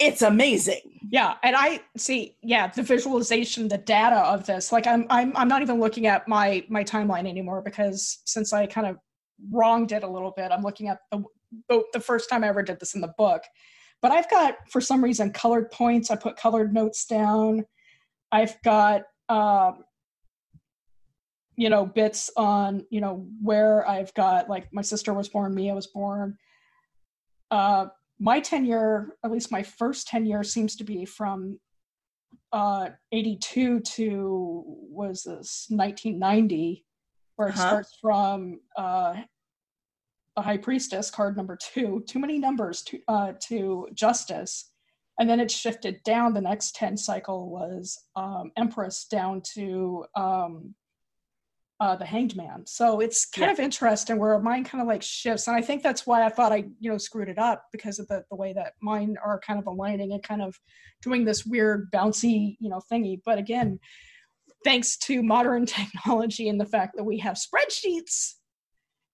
it's 0.00 0.22
amazing 0.22 0.98
yeah, 1.10 1.36
and 1.42 1.56
I 1.56 1.80
see 1.96 2.36
yeah, 2.42 2.66
the 2.68 2.82
visualization, 2.82 3.68
the 3.68 3.78
data 3.78 4.16
of 4.16 4.44
this. 4.46 4.72
Like 4.72 4.86
I'm 4.86 5.06
I'm 5.08 5.34
I'm 5.36 5.48
not 5.48 5.62
even 5.62 5.80
looking 5.80 6.06
at 6.06 6.28
my 6.28 6.64
my 6.68 6.84
timeline 6.84 7.26
anymore 7.26 7.62
because 7.62 8.18
since 8.26 8.52
I 8.52 8.66
kind 8.66 8.86
of 8.86 8.96
wronged 9.50 9.92
it 9.92 10.02
a 10.02 10.08
little 10.08 10.32
bit, 10.36 10.50
I'm 10.52 10.62
looking 10.62 10.88
at 10.88 10.98
the 11.10 11.22
the, 11.68 11.82
the 11.94 12.00
first 12.00 12.28
time 12.28 12.44
I 12.44 12.48
ever 12.48 12.62
did 12.62 12.78
this 12.78 12.94
in 12.94 13.00
the 13.00 13.12
book. 13.16 13.42
But 14.02 14.12
I've 14.12 14.30
got 14.30 14.56
for 14.70 14.80
some 14.80 15.02
reason 15.02 15.32
colored 15.32 15.70
points. 15.70 16.10
I 16.10 16.16
put 16.16 16.36
colored 16.36 16.74
notes 16.74 17.06
down. 17.06 17.64
I've 18.32 18.60
got 18.62 19.02
um 19.28 19.84
you 21.56 21.68
know 21.70 21.84
bits 21.86 22.30
on 22.36 22.86
you 22.90 23.00
know 23.00 23.26
where 23.42 23.86
I've 23.88 24.14
got 24.14 24.48
like 24.48 24.68
my 24.72 24.82
sister 24.82 25.12
was 25.12 25.28
born, 25.28 25.54
Mia 25.54 25.74
was 25.74 25.86
born. 25.88 26.36
Uh 27.50 27.86
my 28.20 28.40
tenure, 28.40 29.16
at 29.24 29.30
least 29.30 29.52
my 29.52 29.62
first 29.62 30.08
tenure, 30.08 30.42
seems 30.42 30.76
to 30.76 30.84
be 30.84 31.04
from 31.04 31.58
uh 32.52 32.90
82 33.12 33.80
to 33.80 34.62
was 34.66 35.22
this 35.22 35.66
1990 35.70 36.84
where 37.36 37.48
it 37.48 37.56
Uh-huh. 37.56 37.66
starts 37.66 37.98
from 38.00 38.60
uh 38.76 39.14
a 40.36 40.42
high 40.42 40.56
priestess 40.56 41.10
card 41.10 41.36
number 41.36 41.56
two 41.60 42.02
too 42.06 42.18
many 42.18 42.38
numbers 42.38 42.82
to 42.82 43.00
uh 43.08 43.32
to 43.48 43.88
justice 43.92 44.72
and 45.18 45.28
then 45.28 45.40
it 45.40 45.50
shifted 45.50 46.02
down. 46.04 46.34
The 46.34 46.40
next 46.40 46.74
10 46.76 46.96
cycle 46.96 47.50
was 47.50 47.98
um 48.16 48.52
empress 48.56 49.04
down 49.04 49.42
to 49.54 50.04
um 50.14 50.74
uh 51.80 51.96
the 51.96 52.04
hanged 52.04 52.36
man. 52.36 52.64
So 52.66 53.00
it's 53.00 53.24
kind 53.26 53.46
Yeah. 53.46 53.52
of 53.52 53.60
interesting 53.60 54.18
where 54.18 54.38
mine 54.40 54.64
kind 54.64 54.82
of 54.82 54.88
like 54.88 55.02
shifts. 55.02 55.46
And 55.48 55.56
i 55.56 55.60
think 55.60 55.82
that's 55.82 56.06
why 56.06 56.24
i 56.24 56.28
thought 56.28 56.52
i 56.52 56.64
you 56.80 56.90
know 56.90 56.98
screwed 56.98 57.28
it 57.28 57.38
up 57.38 57.64
because 57.72 57.98
of 57.98 58.08
the, 58.08 58.24
the 58.30 58.36
way 58.36 58.52
that 58.52 58.72
mine 58.80 59.16
are 59.24 59.40
kind 59.40 59.58
of 59.58 59.66
aligning 59.66 60.12
and 60.12 60.22
kind 60.22 60.42
of 60.42 60.58
doing 61.02 61.24
this 61.24 61.44
weird 61.46 61.90
bouncy 61.92 62.56
you 62.60 62.68
know 62.70 62.80
thingy. 62.90 63.20
But 63.24 63.38
again 63.38 63.78
thanks 64.64 64.96
to 64.96 65.22
modern 65.22 65.66
technology 65.78 66.48
and 66.48 66.60
the 66.60 66.66
fact 66.66 66.96
that 66.96 67.04
we 67.04 67.18
have 67.18 67.36
spreadsheets 67.36 68.34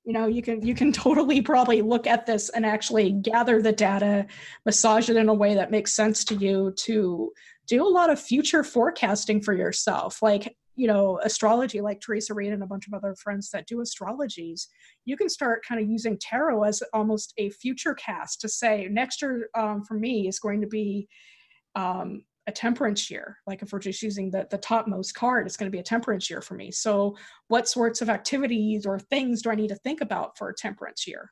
you 0.05 0.13
know 0.13 0.27
you 0.27 0.43
can 0.43 0.65
you 0.65 0.75
can 0.75 0.93
totally 1.05 1.41
probably 1.41 1.83
look 1.83 2.07
at 2.07 2.27
this 2.27 2.49
and 2.51 2.65
actually 2.65 3.13
gather 3.13 3.61
the 3.61 3.73
data 3.73 4.27
massage 4.65 5.09
it 5.09 5.17
in 5.17 5.29
a 5.29 5.35
way 5.35 5.55
that 5.55 5.71
makes 5.71 5.95
sense 5.95 6.25
to 6.25 6.35
you 6.35 6.73
to 6.77 7.33
do 7.67 7.87
a 7.87 7.89
lot 7.89 8.11
of 8.11 8.21
future 8.21 8.63
forecasting 8.63 9.41
for 9.41 9.55
yourself. 9.55 10.21
Like 10.23 10.57
you 10.77 10.87
know 10.87 11.21
astrology 11.23 11.81
like 11.81 12.01
Theresa 12.01 12.35
Reed 12.35 12.53
and 12.53 12.63
a 12.63 12.67
bunch 12.67 12.87
of 12.87 12.95
other 12.95 13.15
friends 13.15 13.51
that 13.51 13.67
do 13.67 13.77
astrologies 13.77 14.67
you 15.05 15.17
can 15.17 15.29
start 15.29 15.65
kind 15.67 15.81
of 15.81 15.89
using 15.89 16.19
tarot 16.21 16.65
as 16.65 16.83
almost 16.93 17.33
a 17.39 17.51
future 17.51 17.95
cast 17.95 18.41
to 18.41 18.49
say 18.49 18.89
next 18.91 19.23
year 19.23 19.49
um, 19.55 19.85
for 19.85 19.95
me 19.95 20.27
is 20.27 20.41
going 20.41 20.61
to 20.61 20.67
be 20.67 21.09
um, 21.77 22.25
a 22.47 22.53
temperance 22.53 23.11
year. 23.11 23.39
Like 23.47 23.63
if 23.63 23.73
we're 23.73 23.79
just 23.79 24.03
using 24.03 24.31
the, 24.31 24.47
the 24.51 24.59
topmost 24.59 25.15
card 25.15 25.47
it's 25.47 25.57
going 25.57 25.71
to 25.71 25.75
be 25.75 25.81
a 25.81 25.85
temperance 25.85 26.29
year 26.29 26.43
for 26.43 26.55
me. 26.55 26.71
So 26.71 27.17
what 27.49 27.69
sorts 27.69 28.03
of 28.03 28.11
activities 28.11 28.87
or 28.87 28.99
things 28.99 29.43
do 29.43 29.51
i 29.51 29.55
need 29.55 29.69
to 29.69 29.77
think 29.77 30.01
about 30.01 30.37
for 30.37 30.49
a 30.49 30.55
temperance 30.55 31.07
year? 31.07 31.31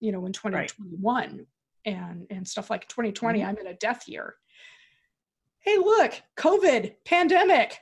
You 0.00 0.12
know 0.12 0.26
in 0.26 0.32
2021 0.32 1.46
and 1.84 2.26
and 2.30 2.46
stuff 2.46 2.70
like 2.70 2.86
2020 2.88 3.40
mm-hmm. 3.40 3.48
i'm 3.48 3.58
in 3.58 3.66
a 3.66 3.74
death 3.74 4.06
year. 4.06 4.34
Hey 5.60 5.76
look 5.78 6.20
covid 6.36 6.94
pandemic. 7.04 7.78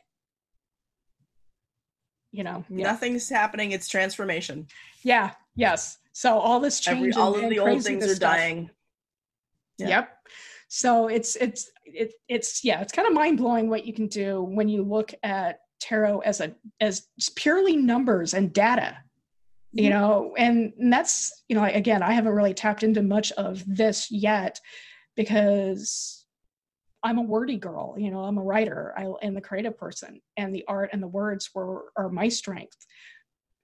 You 2.31 2.45
know 2.45 2.65
yeah. 2.69 2.85
Nothing's 2.85 3.29
happening 3.29 3.73
it's 3.73 3.89
transformation. 3.89 4.67
Yeah 5.03 5.33
yes. 5.57 5.99
So 6.13 6.39
all 6.39 6.61
this 6.61 6.81
change 6.81 6.99
Every, 6.99 7.13
all 7.13 7.35
of 7.35 7.51
the 7.51 7.59
old 7.59 7.83
things 7.83 8.05
are 8.05 8.15
stuff. 8.15 8.37
dying. 8.37 8.71
Yeah. 9.79 9.89
Yep. 9.89 10.17
So 10.69 11.09
it's 11.09 11.37
it's 11.37 11.71
it, 11.85 12.13
it's 12.29 12.65
yeah, 12.65 12.81
it's 12.81 12.93
kind 12.93 13.07
of 13.07 13.15
mind 13.15 13.39
blowing 13.39 13.71
what 13.71 13.87
you 13.87 13.93
can 13.93 14.09
do 14.09 14.43
when 14.43 14.69
you 14.69 14.83
look 14.83 15.13
at 15.23 15.61
tarot 15.81 16.21
as 16.21 16.41
a 16.41 16.55
as 16.81 17.07
purely 17.37 17.77
numbers 17.77 18.35
and 18.35 18.53
data. 18.53 18.99
You 19.73 19.91
know, 19.91 20.35
and, 20.39 20.73
and 20.79 20.91
that's 20.91 21.45
you 21.49 21.55
know 21.55 21.65
again, 21.65 22.03
I 22.03 22.13
haven't 22.13 22.33
really 22.33 22.55
tapped 22.55 22.83
into 22.83 23.03
much 23.03 23.31
of 23.33 23.63
this 23.67 24.11
yet 24.11 24.59
because 25.17 26.25
I'm 27.03 27.19
a 27.19 27.23
wordy 27.23 27.59
girl. 27.59 27.95
You 27.99 28.11
know, 28.11 28.21
I'm 28.21 28.39
a 28.39 28.43
writer. 28.43 28.95
I 28.97 29.13
am 29.23 29.35
the 29.35 29.41
creative 29.41 29.77
person, 29.77 30.23
and 30.39 30.55
the 30.55 30.65
art 30.67 30.91
and 30.93 31.03
the 31.03 31.09
words 31.09 31.51
were 31.55 31.93
are 31.97 32.09
my 32.09 32.29
strength. 32.29 32.87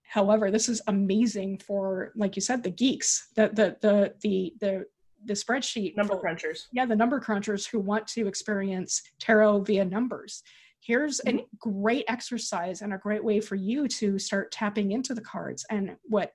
However, 0.03 0.51
this 0.51 0.69
is 0.69 0.83
amazing 0.87 1.59
for, 1.67 2.13
like 2.15 2.37
you 2.37 2.43
said, 2.43 2.63
the 2.63 2.71
geeks, 2.71 3.29
the 3.35 3.49
the 3.49 3.77
the 3.81 4.15
the 4.23 4.55
the 4.61 4.85
the 5.27 5.35
spreadsheet 5.35 5.97
number 5.97 6.15
full- 6.15 6.23
crunchers 6.23 6.67
yeah 6.73 6.87
the 6.87 6.97
number 6.97 7.21
crunchers 7.21 7.69
who 7.69 7.79
want 7.79 8.07
to 8.07 8.27
experience 8.27 9.03
tarot 9.19 9.61
via 9.61 9.85
numbers 9.85 10.43
here's 10.81 11.21
a 11.21 11.33
Mm-hmm. 11.33 11.39
great 11.59 12.05
exercise 12.09 12.83
and 12.83 12.93
a 12.93 12.99
great 12.99 13.25
way 13.25 13.41
for 13.41 13.55
you 13.55 13.87
to 13.89 14.19
start 14.19 14.51
tapping 14.53 14.93
into 14.93 15.15
the 15.15 15.21
cards 15.21 15.65
and 15.71 15.97
what 16.05 16.33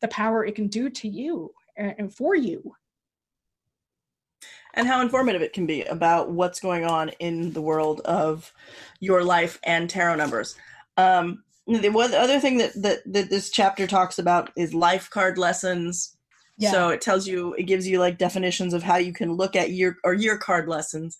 the 0.00 0.08
power 0.08 0.44
it 0.44 0.54
can 0.54 0.68
do 0.68 0.88
to 0.90 1.08
you 1.08 1.52
and 1.76 1.94
and 1.98 2.14
for 2.14 2.34
you 2.34 2.74
and 4.74 4.86
how 4.86 5.00
informative 5.00 5.42
it 5.42 5.52
can 5.52 5.66
be 5.66 5.82
about 5.84 6.30
what's 6.30 6.60
going 6.60 6.84
on 6.84 7.08
in 7.18 7.52
the 7.52 7.62
world 7.62 8.00
of 8.04 8.52
your 9.00 9.24
life 9.24 9.58
and 9.64 9.90
tarot 9.90 10.14
numbers. 10.16 10.56
Um, 10.96 11.42
the 11.66 11.88
one 11.88 12.14
other 12.14 12.40
thing 12.40 12.58
that, 12.58 12.72
that 12.82 13.00
that 13.12 13.30
this 13.30 13.50
chapter 13.50 13.86
talks 13.86 14.18
about 14.18 14.50
is 14.56 14.74
life 14.74 15.08
card 15.10 15.38
lessons. 15.38 16.16
Yeah. 16.60 16.70
So 16.72 16.88
it 16.90 17.00
tells 17.00 17.26
you, 17.26 17.54
it 17.54 17.62
gives 17.62 17.88
you 17.88 17.98
like 17.98 18.18
definitions 18.18 18.74
of 18.74 18.82
how 18.82 18.96
you 18.96 19.14
can 19.14 19.32
look 19.32 19.56
at 19.56 19.70
year 19.70 19.96
or 20.04 20.12
year 20.12 20.36
card 20.36 20.68
lessons. 20.68 21.16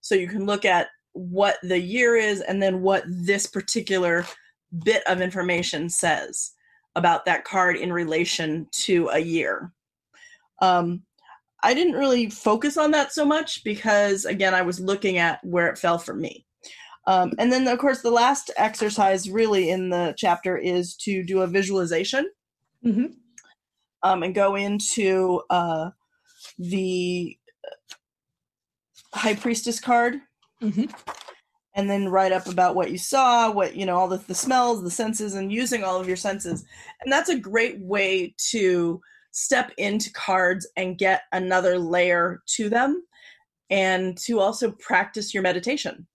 So 0.00 0.14
you 0.14 0.26
can 0.26 0.46
look 0.46 0.64
at 0.64 0.88
what 1.12 1.58
the 1.62 1.78
year 1.78 2.16
is 2.16 2.40
and 2.40 2.62
then 2.62 2.80
what 2.80 3.04
this 3.06 3.46
particular 3.46 4.24
bit 4.84 5.02
of 5.06 5.20
information 5.20 5.90
says 5.90 6.52
about 6.96 7.26
that 7.26 7.44
card 7.44 7.76
in 7.76 7.92
relation 7.92 8.66
to 8.72 9.08
a 9.12 9.18
year. 9.18 9.72
Um, 10.62 11.02
I 11.62 11.74
didn't 11.74 11.94
really 11.94 12.30
focus 12.30 12.76
on 12.78 12.90
that 12.92 13.12
so 13.12 13.26
much 13.26 13.62
because, 13.64 14.24
again, 14.24 14.54
I 14.54 14.62
was 14.62 14.80
looking 14.80 15.18
at 15.18 15.40
where 15.44 15.68
it 15.68 15.76
fell 15.78 15.98
for 15.98 16.14
me. 16.14 16.46
Um, 17.06 17.32
and 17.38 17.52
then, 17.52 17.66
of 17.68 17.78
course, 17.78 18.00
the 18.00 18.10
last 18.10 18.50
exercise 18.56 19.30
really 19.30 19.70
in 19.70 19.90
the 19.90 20.14
chapter 20.16 20.56
is 20.56 20.94
to 20.96 21.22
do 21.24 21.42
a 21.42 21.46
visualization 21.46 22.30
Mhm. 22.84 23.14
Um, 24.02 24.22
and 24.22 24.34
go 24.34 24.54
into 24.56 25.42
uh, 25.50 25.90
the 26.58 27.36
High 29.14 29.34
Priestess 29.34 29.80
card 29.80 30.20
Mhm. 30.62 30.92
and 31.74 31.88
then 31.88 32.08
write 32.08 32.32
up 32.32 32.46
about 32.46 32.74
what 32.74 32.90
you 32.90 32.98
saw, 32.98 33.50
what, 33.50 33.74
you 33.76 33.86
know, 33.86 33.96
all 33.96 34.08
the, 34.08 34.18
the 34.18 34.34
smells, 34.34 34.82
the 34.82 34.90
senses, 34.90 35.34
and 35.34 35.52
using 35.52 35.84
all 35.84 36.00
of 36.00 36.08
your 36.08 36.16
senses. 36.16 36.64
And 37.00 37.12
that's 37.12 37.28
a 37.30 37.38
great 37.38 37.78
way 37.80 38.34
to 38.50 39.00
step 39.30 39.72
into 39.78 40.10
cards 40.12 40.66
and 40.76 40.98
get 40.98 41.22
another 41.32 41.78
layer 41.78 42.42
to 42.46 42.68
them 42.68 43.04
and 43.70 44.16
to 44.18 44.40
also 44.40 44.72
practice 44.72 45.32
your 45.32 45.42
meditation 45.42 46.06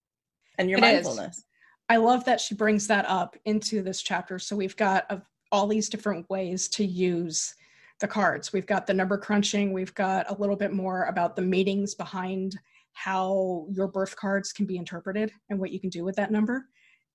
and 0.57 0.69
your 0.69 0.79
It 0.79 0.83
is. 0.85 1.05
mindfulness. 1.05 1.45
I 1.89 1.97
love 1.97 2.25
that 2.25 2.41
she 2.41 2.55
brings 2.55 2.87
that 2.87 3.05
up 3.07 3.35
into 3.45 3.81
this 3.81 4.01
chapter. 4.01 4.39
So 4.39 4.55
we've 4.55 4.75
got 4.75 5.05
uh, 5.09 5.17
all 5.51 5.67
these 5.67 5.89
different 5.89 6.29
ways 6.29 6.67
to 6.69 6.85
use 6.85 7.53
the 7.99 8.07
cards. 8.07 8.51
We've 8.51 8.65
got 8.65 8.87
the 8.87 8.93
number 8.93 9.17
crunching. 9.17 9.71
We've 9.71 9.93
got 9.93 10.29
a 10.29 10.39
little 10.39 10.55
bit 10.55 10.73
more 10.73 11.05
about 11.05 11.35
the 11.35 11.41
meanings 11.41 11.95
behind 11.95 12.57
how 12.93 13.65
your 13.71 13.87
birth 13.87 14.15
cards 14.15 14.51
can 14.51 14.65
be 14.65 14.77
interpreted 14.77 15.31
and 15.49 15.59
what 15.59 15.71
you 15.71 15.79
can 15.79 15.89
do 15.89 16.03
with 16.03 16.15
that 16.15 16.31
number. 16.31 16.67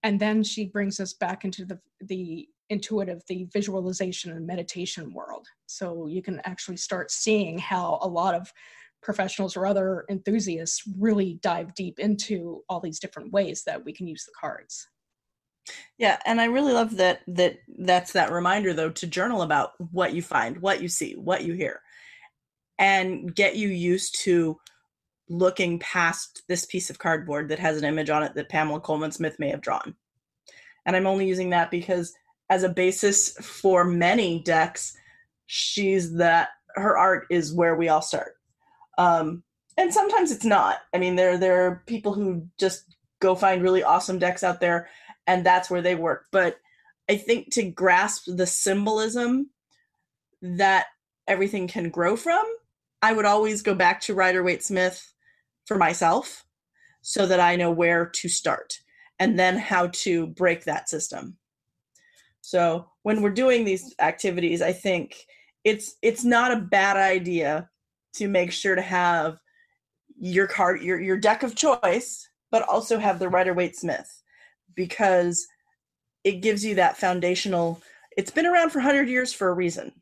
And 0.03 0.21
then 0.21 0.43
she 0.43 0.67
brings 0.67 1.01
us 1.01 1.13
back 1.13 1.45
into 1.45 1.65
the 1.65 1.79
the 2.01 2.49
intuitive, 2.71 3.23
the 3.29 3.49
visualization 3.53 4.33
and 4.33 4.47
meditation 4.47 5.13
world. 5.13 5.47
So 5.67 6.07
you 6.07 6.23
can 6.23 6.41
actually 6.45 6.77
start 6.77 7.11
seeing 7.11 7.59
how 7.59 7.99
a 8.03 8.09
lot 8.09 8.35
of 8.35 8.53
professionals 9.03 9.57
or 9.57 9.67
other 9.67 10.05
enthusiasts 10.11 10.83
really 10.99 11.39
dive 11.43 11.75
deep 11.75 11.99
into 11.99 12.63
all 12.69 12.81
these 12.81 12.99
different 12.99 13.33
ways 13.33 13.63
that 13.65 13.85
we 13.85 13.93
can 13.93 14.07
use 14.07 14.25
the 14.25 14.33
cards. 14.39 14.89
Yeah, 15.99 16.19
and 16.27 16.41
I 16.41 16.47
really 16.47 16.73
love 16.73 16.97
that 16.97 17.21
that 17.29 17.59
that's 17.79 18.13
that 18.13 18.33
reminder 18.33 18.73
though 18.73 18.91
to 18.91 19.07
journal 19.07 19.43
about 19.43 19.73
what 19.93 20.15
you 20.15 20.23
find, 20.23 20.61
what 20.61 20.81
you 20.81 20.89
see, 20.89 21.15
what 21.15 21.45
you 21.45 21.55
hear. 21.55 21.81
And 22.79 23.35
get 23.35 23.57
you 23.57 23.69
used 23.69 24.21
to 24.21 24.59
looking 25.29 25.79
past 25.81 26.43
this 26.49 26.65
piece 26.65 26.91
of 26.91 26.99
cardboard 26.99 27.49
that 27.49 27.59
has 27.59 27.77
an 27.77 27.85
image 27.85 28.11
on 28.11 28.23
it 28.23 28.35
that 28.35 28.49
Pamela 28.49 28.81
Colman 28.81 29.11
Smith 29.13 29.39
may 29.39 29.51
have 29.51 29.61
drawn. 29.61 29.95
And 30.87 30.97
I'm 30.97 31.07
only 31.07 31.27
using 31.27 31.51
that 31.51 31.71
because 31.71 32.15
as 32.49 32.63
a 32.63 32.69
basis 32.69 33.33
for 33.33 33.85
many 33.85 34.43
decks, 34.43 34.97
she's 35.47 36.15
that 36.15 36.49
her 36.77 36.97
art 36.97 37.27
is 37.31 37.53
where 37.53 37.77
we 37.77 37.89
all 37.89 38.01
start. 38.01 38.37
Um, 38.97 39.43
and 39.77 39.93
sometimes 39.93 40.31
it's 40.31 40.45
not. 40.45 40.79
I 40.95 40.99
mean, 40.99 41.17
there 41.17 41.39
there 41.39 41.67
are 41.67 41.83
people 41.87 42.13
who 42.13 42.47
just 42.59 42.97
go 43.21 43.35
find 43.35 43.63
really 43.63 43.83
awesome 43.83 44.19
decks 44.19 44.43
out 44.43 44.61
there, 44.61 44.89
and 45.29 45.45
that's 45.45 45.71
where 45.71 45.83
they 45.83 45.95
work. 45.95 46.27
But 46.33 46.59
I 47.09 47.17
think 47.17 47.53
to 47.53 47.63
grasp 47.63 48.25
the 48.27 48.47
symbolism 48.47 49.51
that 50.43 50.87
everything 51.29 51.69
can 51.69 51.91
grow 51.91 52.17
from, 52.17 52.45
I 53.03 53.13
would 53.13 53.27
always 53.27 53.63
go 53.63 53.75
back 53.75 54.01
to 54.03 54.15
Rider 54.15 54.43
Waite 54.43 54.65
Smith 54.65 55.13
for 55.67 55.77
myself 55.77 56.45
so 57.03 57.27
that 57.27 57.41
I 57.41 57.57
know 57.57 57.71
where 57.71 58.07
to 58.07 58.29
start 58.29 58.81
and 59.21 59.39
then 59.39 59.59
how 59.59 59.89
to 59.89 60.29
break 60.29 60.65
that 60.65 60.89
system. 60.89 61.37
So 62.41 62.89
when 63.03 63.21
we're 63.21 63.31
doing 63.31 63.65
these 63.65 63.95
activities, 64.01 64.63
I 64.63 64.73
think 64.73 65.27
it's 65.63 65.97
it's 66.01 66.25
not 66.25 66.53
a 66.53 66.61
bad 66.61 66.97
idea 66.97 67.69
to 68.15 68.29
make 68.29 68.53
sure 68.53 68.75
to 68.75 68.83
have 68.83 69.39
your 70.19 70.47
card 70.47 70.81
your 70.81 70.99
your 70.99 71.19
deck 71.19 71.43
of 71.43 71.55
choice, 71.55 72.29
but 72.51 72.63
also 72.63 72.99
have 72.99 73.19
the 73.19 73.29
Rider 73.29 73.53
Waite 73.53 73.77
Smith 73.77 74.23
because 74.79 75.47
it 76.25 76.41
gives 76.41 76.65
you 76.65 76.77
that 76.77 76.97
foundational 76.97 77.83
it's 78.17 78.31
been 78.31 78.47
around 78.47 78.71
for 78.71 78.79
100 78.79 79.09
years 79.09 79.33
for 79.33 79.49
a 79.49 79.53
reason. 79.53 79.93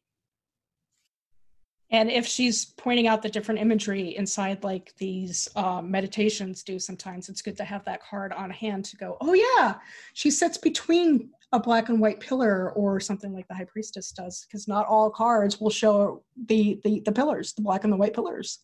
And 1.90 2.10
if 2.10 2.26
she's 2.26 2.64
pointing 2.64 3.06
out 3.06 3.22
the 3.22 3.28
different 3.28 3.60
imagery 3.60 4.16
inside 4.16 4.64
like 4.64 4.92
these 4.96 5.48
uh, 5.54 5.82
meditations 5.82 6.62
do 6.62 6.78
sometimes 6.78 7.28
it's 7.28 7.42
good 7.42 7.56
to 7.58 7.64
have 7.64 7.84
that 7.84 8.02
card 8.02 8.32
on 8.32 8.50
hand 8.50 8.84
to 8.86 8.96
go 8.96 9.16
oh 9.20 9.34
yeah 9.34 9.74
she 10.14 10.30
sits 10.30 10.58
between 10.58 11.30
a 11.52 11.60
black 11.60 11.88
and 11.88 12.00
white 12.00 12.18
pillar 12.18 12.72
or 12.72 12.98
something 12.98 13.32
like 13.32 13.46
the 13.46 13.54
high 13.54 13.64
priestess 13.64 14.10
does 14.10 14.46
because 14.46 14.66
not 14.66 14.86
all 14.86 15.10
cards 15.10 15.60
will 15.60 15.70
show 15.70 16.24
the, 16.46 16.80
the 16.82 17.00
the 17.04 17.12
pillars 17.12 17.52
the 17.52 17.62
black 17.62 17.84
and 17.84 17.92
the 17.92 17.96
white 17.96 18.14
pillars. 18.14 18.58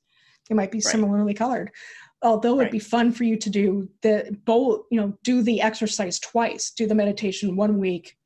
They 0.48 0.56
might 0.56 0.72
be 0.72 0.78
right. 0.78 0.84
similarly 0.84 1.34
colored 1.34 1.70
although 2.22 2.60
it'd 2.60 2.72
be 2.72 2.78
fun 2.78 3.12
for 3.12 3.24
you 3.24 3.36
to 3.36 3.50
do 3.50 3.88
the 4.02 4.36
both 4.44 4.84
you 4.90 5.00
know 5.00 5.16
do 5.24 5.42
the 5.42 5.60
exercise 5.60 6.18
twice 6.18 6.70
do 6.70 6.86
the 6.86 6.94
meditation 6.94 7.56
one 7.56 7.78
week 7.78 8.16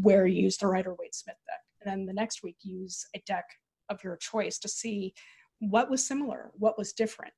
where 0.00 0.26
you 0.26 0.42
use 0.42 0.56
the 0.56 0.66
rider 0.66 0.94
waite 0.98 1.14
smith 1.14 1.36
deck 1.46 1.60
and 1.80 1.90
then 1.90 2.06
the 2.06 2.12
next 2.12 2.42
week 2.42 2.56
use 2.62 3.06
a 3.14 3.22
deck 3.26 3.44
of 3.88 4.02
your 4.04 4.16
choice 4.16 4.58
to 4.58 4.68
see 4.68 5.14
what 5.60 5.90
was 5.90 6.06
similar, 6.06 6.50
what 6.54 6.78
was 6.78 6.92
different. 6.92 7.34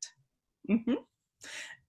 Mm-hmm. 0.68 0.94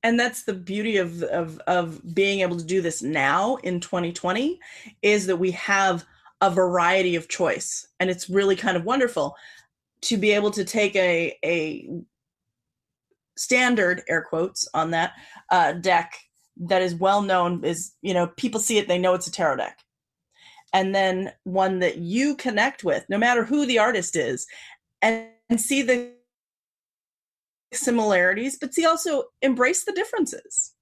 And 0.03 0.19
that's 0.19 0.43
the 0.43 0.53
beauty 0.53 0.97
of, 0.97 1.21
of 1.23 1.59
of 1.67 2.15
being 2.15 2.39
able 2.39 2.57
to 2.57 2.65
do 2.65 2.81
this 2.81 3.01
now 3.01 3.57
in 3.57 3.79
2020 3.79 4.59
is 5.01 5.27
that 5.27 5.37
we 5.37 5.51
have 5.51 6.05
a 6.39 6.49
variety 6.49 7.15
of 7.15 7.27
choice, 7.27 7.87
and 7.99 8.09
it's 8.09 8.29
really 8.29 8.55
kind 8.55 8.77
of 8.77 8.83
wonderful 8.83 9.35
to 10.03 10.17
be 10.17 10.31
able 10.31 10.49
to 10.51 10.65
take 10.65 10.95
a 10.95 11.37
a 11.45 11.87
standard 13.41 14.03
air 14.07 14.21
quotes 14.21 14.67
on 14.73 14.91
that 14.91 15.13
uh, 15.49 15.73
deck 15.73 16.13
that 16.57 16.81
is 16.81 16.93
well 16.95 17.21
known 17.21 17.63
is 17.63 17.93
you 18.01 18.13
know 18.13 18.27
people 18.27 18.59
see 18.59 18.77
it 18.77 18.87
they 18.87 18.99
know 18.99 19.13
it's 19.13 19.27
a 19.27 19.31
tarot 19.31 19.55
deck 19.57 19.79
and 20.73 20.95
then 20.95 21.33
one 21.43 21.79
that 21.79 21.97
you 21.97 22.35
connect 22.35 22.83
with, 22.83 23.05
no 23.09 23.17
matter 23.17 23.43
who 23.43 23.65
the 23.65 23.79
artist 23.79 24.15
is, 24.15 24.47
and, 25.01 25.27
and 25.49 25.59
see 25.59 25.81
the 25.81 26.11
similarities, 27.73 28.57
but 28.57 28.73
see 28.73 28.85
also 28.85 29.25
embrace 29.41 29.83
the 29.83 29.91
differences 29.93 30.73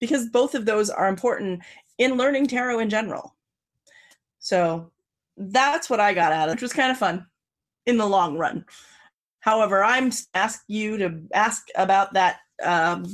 because 0.00 0.28
both 0.28 0.54
of 0.54 0.66
those 0.66 0.90
are 0.90 1.08
important 1.08 1.62
in 1.98 2.16
learning 2.16 2.46
tarot 2.46 2.80
in 2.80 2.90
general. 2.90 3.34
So 4.40 4.90
that's 5.36 5.88
what 5.88 6.00
I 6.00 6.12
got 6.12 6.32
out 6.32 6.48
of 6.48 6.52
it, 6.52 6.56
which 6.56 6.62
was 6.62 6.72
kind 6.72 6.90
of 6.90 6.98
fun 6.98 7.26
in 7.86 7.96
the 7.96 8.06
long 8.06 8.36
run. 8.36 8.66
However, 9.44 9.84
I'm 9.84 10.10
ask 10.32 10.64
you 10.68 10.96
to 10.96 11.20
ask 11.34 11.66
about 11.76 12.14
that 12.14 12.38
um, 12.62 13.04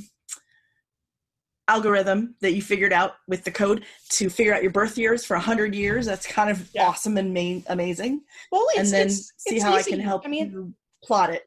algorithm 1.66 2.36
that 2.40 2.52
you 2.52 2.62
figured 2.62 2.92
out 2.92 3.14
with 3.26 3.42
the 3.42 3.50
code 3.50 3.84
to 4.10 4.30
figure 4.30 4.54
out 4.54 4.62
your 4.62 4.70
birth 4.70 4.96
years 4.96 5.24
for 5.24 5.34
100 5.34 5.74
years. 5.74 6.06
That's 6.06 6.28
kind 6.28 6.48
of 6.48 6.70
yeah. 6.72 6.86
awesome 6.86 7.16
and 7.16 7.34
ma- 7.34 7.62
amazing. 7.66 8.20
Well 8.52 8.64
and 8.78 8.86
then 8.86 9.06
it's, 9.08 9.32
see 9.38 9.56
it's 9.56 9.64
how 9.64 9.76
easy. 9.76 9.90
i 9.92 9.96
can 9.96 10.00
help 10.00 10.22
I 10.24 10.28
mean, 10.28 10.52
you 10.52 10.74
plot 11.02 11.30
it. 11.30 11.42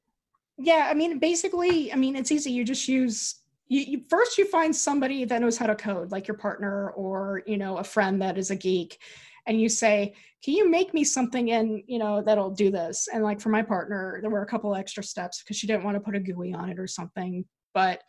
Yeah 0.58 0.90
i 0.92 0.94
mean 0.94 1.18
basically 1.18 1.92
i 1.94 1.96
mean 1.96 2.18
it's 2.18 2.32
easy. 2.32 2.52
You 2.52 2.66
just 2.66 2.86
use 2.90 3.36
you, 3.70 3.80
you, 3.82 4.02
first 4.10 4.38
you 4.38 4.46
find 4.46 4.76
somebody 4.76 5.24
that 5.24 5.40
knows 5.40 5.58
how 5.58 5.68
to 5.68 5.76
code 5.76 6.12
like 6.12 6.28
your 6.28 6.36
partner 6.36 6.90
or 6.92 7.42
you 7.48 7.58
know 7.58 7.78
a 7.78 7.86
friend 7.86 8.22
that 8.22 8.38
is 8.38 8.52
a 8.52 8.56
geek 8.58 9.00
and 9.48 9.60
you 9.60 9.70
say 9.70 10.14
can 10.44 10.54
you 10.54 10.70
make 10.70 10.94
me 10.94 11.04
something 11.04 11.50
in 11.50 11.84
you 11.88 12.00
know 12.00 12.22
that'll 12.22 12.52
do 12.52 12.70
this? 12.70 13.08
And 13.14 13.24
like 13.24 13.40
for 13.40 13.50
my 13.50 13.62
partner 13.62 14.20
there 14.22 14.30
were 14.30 14.44
a 14.44 14.48
couple 14.48 14.76
extra 14.76 15.04
steps 15.04 15.42
because 15.42 15.58
she 15.58 15.68
didn't 15.68 15.84
want 15.84 15.96
to 15.96 16.02
put 16.02 16.16
a 16.16 16.20
GUI 16.20 16.54
on 16.54 16.70
it 16.70 16.80
or 16.80 16.88
something 16.88 17.46
but 17.74 18.04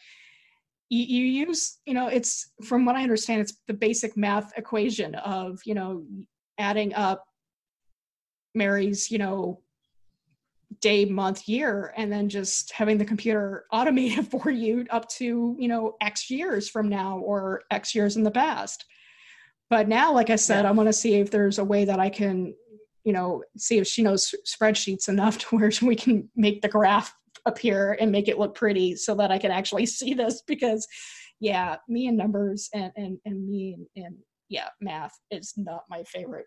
you, 0.91 1.25
use 1.25 1.79
you 1.87 1.95
know 1.95 2.09
it's 2.09 2.53
from 2.63 2.85
what 2.85 2.97
i 2.97 3.03
understand 3.03 3.41
it's 3.41 3.57
the 3.67 3.75
basic 3.75 4.17
math 4.17 4.53
equation 4.57 5.15
of 5.17 5.61
you 5.65 5.75
know 5.75 6.05
adding 6.59 6.95
up 6.95 7.25
mary's 8.55 9.11
you 9.11 9.19
know 9.19 9.61
day 10.81 11.05
month 11.05 11.49
year 11.49 11.93
and 11.97 12.13
then 12.13 12.29
just 12.29 12.73
having 12.73 12.99
the 12.99 13.05
computer 13.05 13.65
automate 13.73 14.19
it 14.19 14.25
for 14.25 14.51
you 14.51 14.87
up 14.91 15.09
to 15.09 15.57
you 15.59 15.69
know 15.69 15.97
x 16.01 16.31
years 16.31 16.69
from 16.69 16.89
now 16.89 17.19
or 17.19 17.63
x 17.71 17.95
years 17.95 18.17
in 18.17 18.23
the 18.23 18.31
past 18.31 18.85
but 19.71 19.89
now 19.89 20.13
like 20.13 20.31
i 20.31 20.37
said 20.37 20.63
yeah. 20.63 20.69
i 20.69 20.73
want 20.73 20.89
to 20.89 20.93
see 20.93 21.15
if 21.15 21.31
there's 21.31 21.59
a 21.59 21.65
way 21.65 21.85
that 21.85 21.99
i 21.99 22.09
can 22.09 22.55
you 23.05 23.13
know 23.13 23.43
see 23.57 23.79
if 23.79 23.87
she 23.87 24.03
knows 24.03 24.35
spreadsheets 24.47 25.09
enough 25.09 25.39
to 25.51 25.57
where 25.57 25.71
we 25.83 25.97
can 25.97 26.29
make 26.37 26.63
the 26.63 26.69
graph 26.69 27.15
appear 27.47 27.97
and 28.01 28.11
make 28.11 28.29
it 28.29 28.39
look 28.39 28.55
pretty 28.55 28.97
so 28.97 29.15
that 29.15 29.31
I 29.31 29.39
can 29.39 29.51
actually 29.51 29.87
see 29.87 30.15
this 30.15 30.43
because 30.47 30.87
yeah, 31.41 31.77
me 31.89 32.07
and 32.07 32.17
numbers 32.17 32.69
and 32.75 32.93
and, 32.97 33.19
and 33.25 33.47
me 33.47 33.75
and, 33.75 34.05
and 34.05 34.17
yeah, 34.49 34.69
math 34.81 35.19
is 35.31 35.55
not 35.57 35.85
my 35.89 36.03
favorite. 36.05 36.47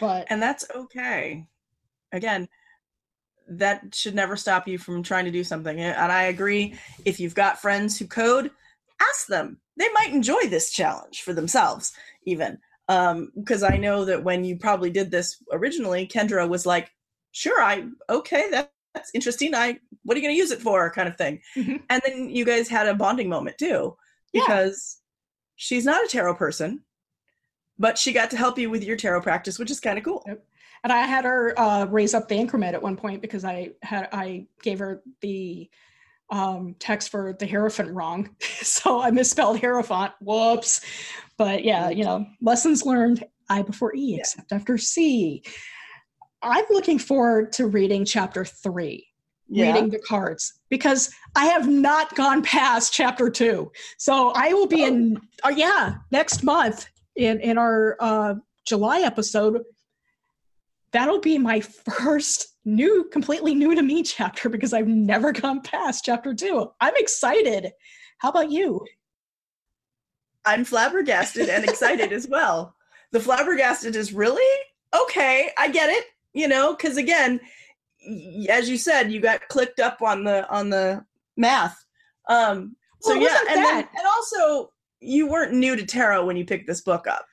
But 0.00 0.26
and 0.30 0.42
that's 0.42 0.66
okay. 0.74 1.46
Again, 2.12 2.48
that 3.48 3.94
should 3.94 4.14
never 4.14 4.36
stop 4.36 4.66
you 4.66 4.78
from 4.78 5.02
trying 5.02 5.24
to 5.24 5.30
do 5.30 5.44
something. 5.44 5.78
And 5.80 6.12
I 6.12 6.24
agree 6.24 6.74
if 7.04 7.20
you've 7.20 7.34
got 7.34 7.60
friends 7.60 7.98
who 7.98 8.06
code, 8.06 8.50
ask 9.00 9.26
them. 9.26 9.60
They 9.76 9.88
might 9.94 10.12
enjoy 10.12 10.48
this 10.48 10.70
challenge 10.70 11.22
for 11.22 11.32
themselves 11.32 11.92
even. 12.24 12.58
Um 12.88 13.32
because 13.36 13.62
I 13.62 13.76
know 13.76 14.04
that 14.06 14.24
when 14.24 14.44
you 14.44 14.56
probably 14.56 14.90
did 14.90 15.10
this 15.10 15.42
originally, 15.52 16.06
Kendra 16.06 16.48
was 16.48 16.66
like, 16.66 16.90
"Sure, 17.32 17.62
I 17.62 17.86
okay, 18.10 18.50
that 18.50 18.72
that's 18.94 19.10
interesting. 19.14 19.54
I 19.54 19.78
what 20.02 20.16
are 20.16 20.20
you 20.20 20.26
going 20.26 20.34
to 20.34 20.38
use 20.38 20.50
it 20.50 20.62
for? 20.62 20.90
Kind 20.90 21.08
of 21.08 21.16
thing. 21.16 21.40
Mm-hmm. 21.56 21.76
And 21.90 22.02
then 22.04 22.30
you 22.30 22.44
guys 22.44 22.68
had 22.68 22.88
a 22.88 22.94
bonding 22.94 23.28
moment 23.28 23.58
too, 23.58 23.96
because 24.32 24.98
yeah. 24.98 25.04
she's 25.56 25.84
not 25.84 26.04
a 26.04 26.08
tarot 26.08 26.34
person, 26.34 26.82
but 27.78 27.98
she 27.98 28.12
got 28.12 28.30
to 28.30 28.36
help 28.36 28.58
you 28.58 28.70
with 28.70 28.84
your 28.84 28.96
tarot 28.96 29.22
practice, 29.22 29.58
which 29.58 29.70
is 29.70 29.80
kind 29.80 29.98
of 29.98 30.04
cool. 30.04 30.24
Yep. 30.26 30.44
And 30.84 30.92
I 30.92 31.06
had 31.06 31.24
her 31.24 31.58
uh, 31.58 31.86
raise 31.86 32.14
up 32.14 32.28
the 32.28 32.36
increment 32.36 32.74
at 32.74 32.82
one 32.82 32.96
point 32.96 33.20
because 33.20 33.44
I 33.44 33.72
had 33.82 34.08
I 34.12 34.46
gave 34.62 34.78
her 34.78 35.02
the 35.20 35.68
um, 36.30 36.76
text 36.78 37.10
for 37.10 37.34
the 37.38 37.46
Hierophant 37.46 37.90
wrong, 37.90 38.30
so 38.40 39.00
I 39.00 39.10
misspelled 39.10 39.60
Hierophant. 39.60 40.12
Whoops! 40.20 40.80
But 41.36 41.64
yeah, 41.64 41.90
you 41.90 42.04
know, 42.04 42.26
lessons 42.40 42.84
learned. 42.84 43.24
I 43.50 43.62
before 43.62 43.94
E, 43.94 44.00
yeah. 44.00 44.18
except 44.18 44.52
after 44.52 44.76
C. 44.76 45.42
I'm 46.42 46.64
looking 46.70 46.98
forward 46.98 47.52
to 47.52 47.66
reading 47.66 48.04
chapter 48.04 48.44
three, 48.44 49.06
yeah. 49.48 49.72
reading 49.72 49.90
the 49.90 49.98
cards, 49.98 50.60
because 50.68 51.10
I 51.34 51.46
have 51.46 51.68
not 51.68 52.14
gone 52.14 52.42
past 52.42 52.92
chapter 52.92 53.30
two. 53.30 53.72
So 53.96 54.32
I 54.34 54.52
will 54.52 54.66
be 54.66 54.82
oh. 54.84 54.86
in, 54.86 55.20
uh, 55.44 55.52
yeah, 55.54 55.94
next 56.10 56.44
month 56.44 56.86
in, 57.16 57.40
in 57.40 57.58
our 57.58 57.96
uh, 58.00 58.34
July 58.66 59.00
episode. 59.00 59.62
That'll 60.92 61.20
be 61.20 61.38
my 61.38 61.60
first 61.60 62.54
new, 62.74 63.04
completely 63.12 63.54
new 63.54 63.74
to 63.74 63.82
me 63.82 64.02
chapter 64.04 64.48
because 64.48 64.72
I've 64.72 64.88
never 64.88 65.32
gone 65.32 65.62
past 65.62 66.04
chapter 66.04 66.34
two. 66.34 66.70
I'm 66.80 66.94
excited. 66.96 67.72
How 68.18 68.30
about 68.30 68.50
you? 68.50 68.84
I'm 70.44 70.64
flabbergasted 70.64 71.48
and 71.48 71.64
excited 71.64 72.12
as 72.12 72.26
well. 72.26 72.74
The 73.12 73.20
flabbergasted 73.20 73.96
is 73.96 74.12
really 74.12 74.42
okay. 74.94 75.50
I 75.58 75.68
get 75.68 75.90
it 75.90 76.04
you 76.34 76.48
know 76.48 76.74
because 76.74 76.96
again 76.96 77.40
as 78.48 78.68
you 78.68 78.78
said 78.78 79.10
you 79.10 79.20
got 79.20 79.48
clicked 79.48 79.80
up 79.80 80.00
on 80.02 80.24
the 80.24 80.48
on 80.48 80.70
the 80.70 81.04
math 81.36 81.84
um 82.28 82.76
so 83.00 83.14
yeah 83.14 83.38
and 83.50 83.64
then, 83.64 83.76
and 83.76 84.06
also 84.06 84.72
you 85.00 85.28
weren't 85.28 85.52
new 85.52 85.76
to 85.76 85.84
tarot 85.84 86.24
when 86.24 86.36
you 86.36 86.44
picked 86.44 86.66
this 86.66 86.80
book 86.80 87.06
up. 87.06 87.24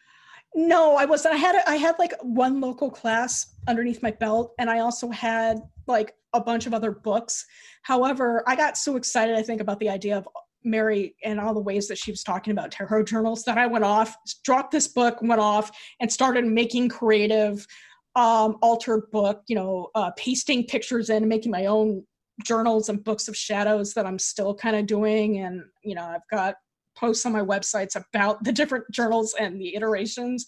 No, 0.57 0.95
I 0.95 1.03
wasn't. 1.03 1.33
I 1.33 1.37
had 1.37 1.55
a, 1.55 1.69
I 1.69 1.75
had 1.75 1.99
like 1.99 2.13
one 2.21 2.61
local 2.61 2.89
class 2.89 3.55
underneath 3.67 4.01
my 4.01 4.11
belt, 4.11 4.53
and 4.57 4.69
I 4.69 4.79
also 4.79 5.09
had 5.09 5.59
like 5.85 6.15
a 6.33 6.39
bunch 6.39 6.65
of 6.65 6.73
other 6.73 6.91
books. 6.91 7.45
However, 7.81 8.41
I 8.47 8.55
got 8.55 8.77
so 8.77 8.95
excited, 8.95 9.35
I 9.35 9.41
think, 9.41 9.59
about 9.59 9.81
the 9.81 9.89
idea 9.89 10.17
of 10.17 10.27
Mary 10.63 11.13
and 11.25 11.41
all 11.41 11.53
the 11.53 11.59
ways 11.59 11.89
that 11.89 11.97
she 11.97 12.09
was 12.09 12.23
talking 12.23 12.51
about 12.51 12.71
tarot 12.71 13.03
journals 13.03 13.43
that 13.43 13.57
I 13.57 13.67
went 13.67 13.83
off, 13.83 14.15
dropped 14.45 14.71
this 14.71 14.87
book, 14.87 15.21
went 15.21 15.41
off, 15.41 15.71
and 15.99 16.11
started 16.11 16.45
making 16.45 16.87
creative, 16.87 17.67
um, 18.15 18.57
altered 18.61 19.11
book. 19.11 19.43
You 19.47 19.57
know, 19.57 19.89
uh, 19.93 20.11
pasting 20.11 20.67
pictures 20.67 21.09
in, 21.09 21.27
making 21.27 21.51
my 21.51 21.65
own 21.65 22.05
journals 22.45 22.87
and 22.87 23.03
books 23.03 23.27
of 23.27 23.35
shadows 23.35 23.93
that 23.93 24.05
I'm 24.05 24.19
still 24.19 24.55
kind 24.55 24.77
of 24.77 24.85
doing. 24.85 25.39
And 25.39 25.63
you 25.83 25.95
know, 25.95 26.05
I've 26.05 26.27
got 26.31 26.55
posts 26.95 27.25
on 27.25 27.33
my 27.33 27.41
websites 27.41 27.95
about 27.95 28.43
the 28.43 28.51
different 28.51 28.85
journals 28.91 29.35
and 29.39 29.59
the 29.59 29.75
iterations 29.75 30.45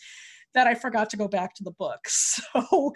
that 0.53 0.67
I 0.67 0.73
forgot 0.73 1.09
to 1.11 1.17
go 1.17 1.27
back 1.27 1.53
to 1.55 1.63
the 1.63 1.71
book. 1.71 1.99
So, 2.09 2.93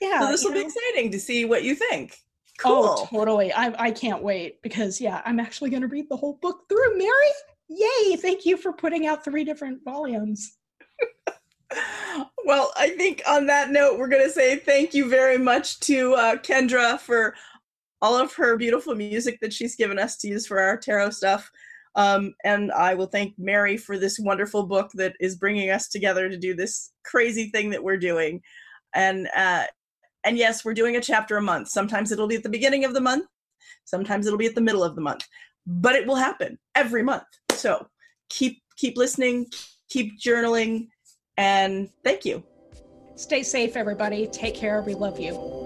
yeah, 0.00 0.20
so 0.20 0.28
this 0.28 0.44
will 0.44 0.50
you 0.50 0.62
be 0.62 0.66
exciting 0.66 1.10
to 1.10 1.18
see 1.18 1.44
what 1.44 1.64
you 1.64 1.74
think. 1.74 2.16
Cool. 2.58 2.96
Oh, 2.98 3.06
totally. 3.10 3.52
I, 3.52 3.74
I 3.86 3.90
can't 3.90 4.22
wait 4.22 4.62
because, 4.62 5.00
yeah, 5.00 5.22
I'm 5.24 5.40
actually 5.40 5.70
going 5.70 5.82
to 5.82 5.88
read 5.88 6.08
the 6.08 6.16
whole 6.16 6.38
book 6.40 6.68
through. 6.68 6.96
Mary, 6.96 7.10
yay. 7.68 8.16
Thank 8.16 8.44
you 8.44 8.56
for 8.56 8.72
putting 8.72 9.06
out 9.06 9.24
three 9.24 9.44
different 9.44 9.82
volumes. 9.84 10.56
well, 12.44 12.72
I 12.76 12.90
think 12.90 13.22
on 13.28 13.46
that 13.46 13.70
note, 13.70 13.98
we're 13.98 14.08
going 14.08 14.24
to 14.26 14.32
say 14.32 14.56
thank 14.56 14.94
you 14.94 15.08
very 15.08 15.38
much 15.38 15.80
to 15.80 16.14
uh, 16.14 16.36
Kendra 16.36 16.98
for 16.98 17.34
all 18.00 18.16
of 18.16 18.34
her 18.34 18.56
beautiful 18.56 18.94
music 18.94 19.40
that 19.40 19.52
she's 19.52 19.76
given 19.76 19.98
us 19.98 20.16
to 20.18 20.28
use 20.28 20.46
for 20.46 20.60
our 20.60 20.76
tarot 20.76 21.10
stuff. 21.10 21.50
Um, 21.94 22.34
and 22.44 22.70
I 22.72 22.94
will 22.94 23.06
thank 23.06 23.34
Mary 23.38 23.76
for 23.76 23.98
this 23.98 24.18
wonderful 24.18 24.66
book 24.66 24.90
that 24.94 25.14
is 25.20 25.36
bringing 25.36 25.70
us 25.70 25.88
together 25.88 26.28
to 26.28 26.36
do 26.36 26.54
this 26.54 26.92
crazy 27.04 27.50
thing 27.50 27.70
that 27.70 27.82
we're 27.82 27.96
doing. 27.96 28.42
And 28.94 29.28
uh, 29.36 29.64
and 30.24 30.36
yes, 30.36 30.64
we're 30.64 30.74
doing 30.74 30.96
a 30.96 31.00
chapter 31.00 31.36
a 31.36 31.42
month. 31.42 31.68
Sometimes 31.68 32.12
it'll 32.12 32.28
be 32.28 32.36
at 32.36 32.42
the 32.42 32.48
beginning 32.48 32.84
of 32.84 32.94
the 32.94 33.00
month, 33.00 33.26
sometimes 33.84 34.26
it'll 34.26 34.38
be 34.38 34.46
at 34.46 34.54
the 34.54 34.60
middle 34.60 34.84
of 34.84 34.94
the 34.94 35.00
month, 35.00 35.26
but 35.66 35.94
it 35.94 36.06
will 36.06 36.16
happen 36.16 36.58
every 36.74 37.02
month. 37.02 37.24
So 37.52 37.86
keep 38.28 38.62
keep 38.76 38.96
listening, 38.96 39.46
keep 39.88 40.20
journaling, 40.20 40.88
and 41.36 41.88
thank 42.04 42.24
you. 42.24 42.42
Stay 43.16 43.42
safe, 43.42 43.76
everybody. 43.76 44.28
Take 44.28 44.54
care. 44.54 44.82
We 44.82 44.94
love 44.94 45.18
you. 45.18 45.57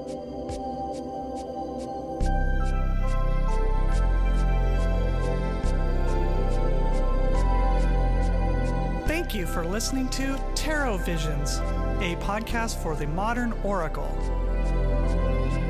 Thank 9.33 9.49
you 9.49 9.55
for 9.55 9.65
listening 9.65 10.11
to 10.11 10.39
Tarot 10.55 10.99
Visions, 10.99 11.57
a 12.01 12.17
podcast 12.21 12.83
for 12.83 12.95
the 12.95 13.07
modern 13.07 13.55
oracle. 13.65 14.15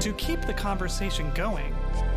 To 0.00 0.12
keep 0.14 0.44
the 0.44 0.52
conversation 0.52 1.30
going, 1.32 1.72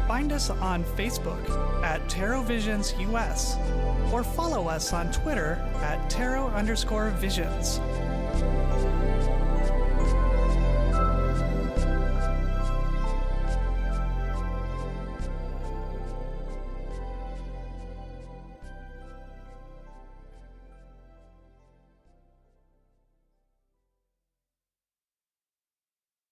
find 0.07 0.31
us 0.31 0.49
on 0.49 0.83
Facebook 0.83 1.47
at 1.83 2.09
Tarot 2.09 2.41
Visions 2.41 2.95
US 2.97 3.57
or 4.11 4.23
follow 4.23 4.67
us 4.67 4.91
on 4.91 5.11
Twitter 5.11 5.63
at 5.83 6.09
Tarot 6.09 6.47
underscore 6.47 7.11
Visions. 7.11 7.77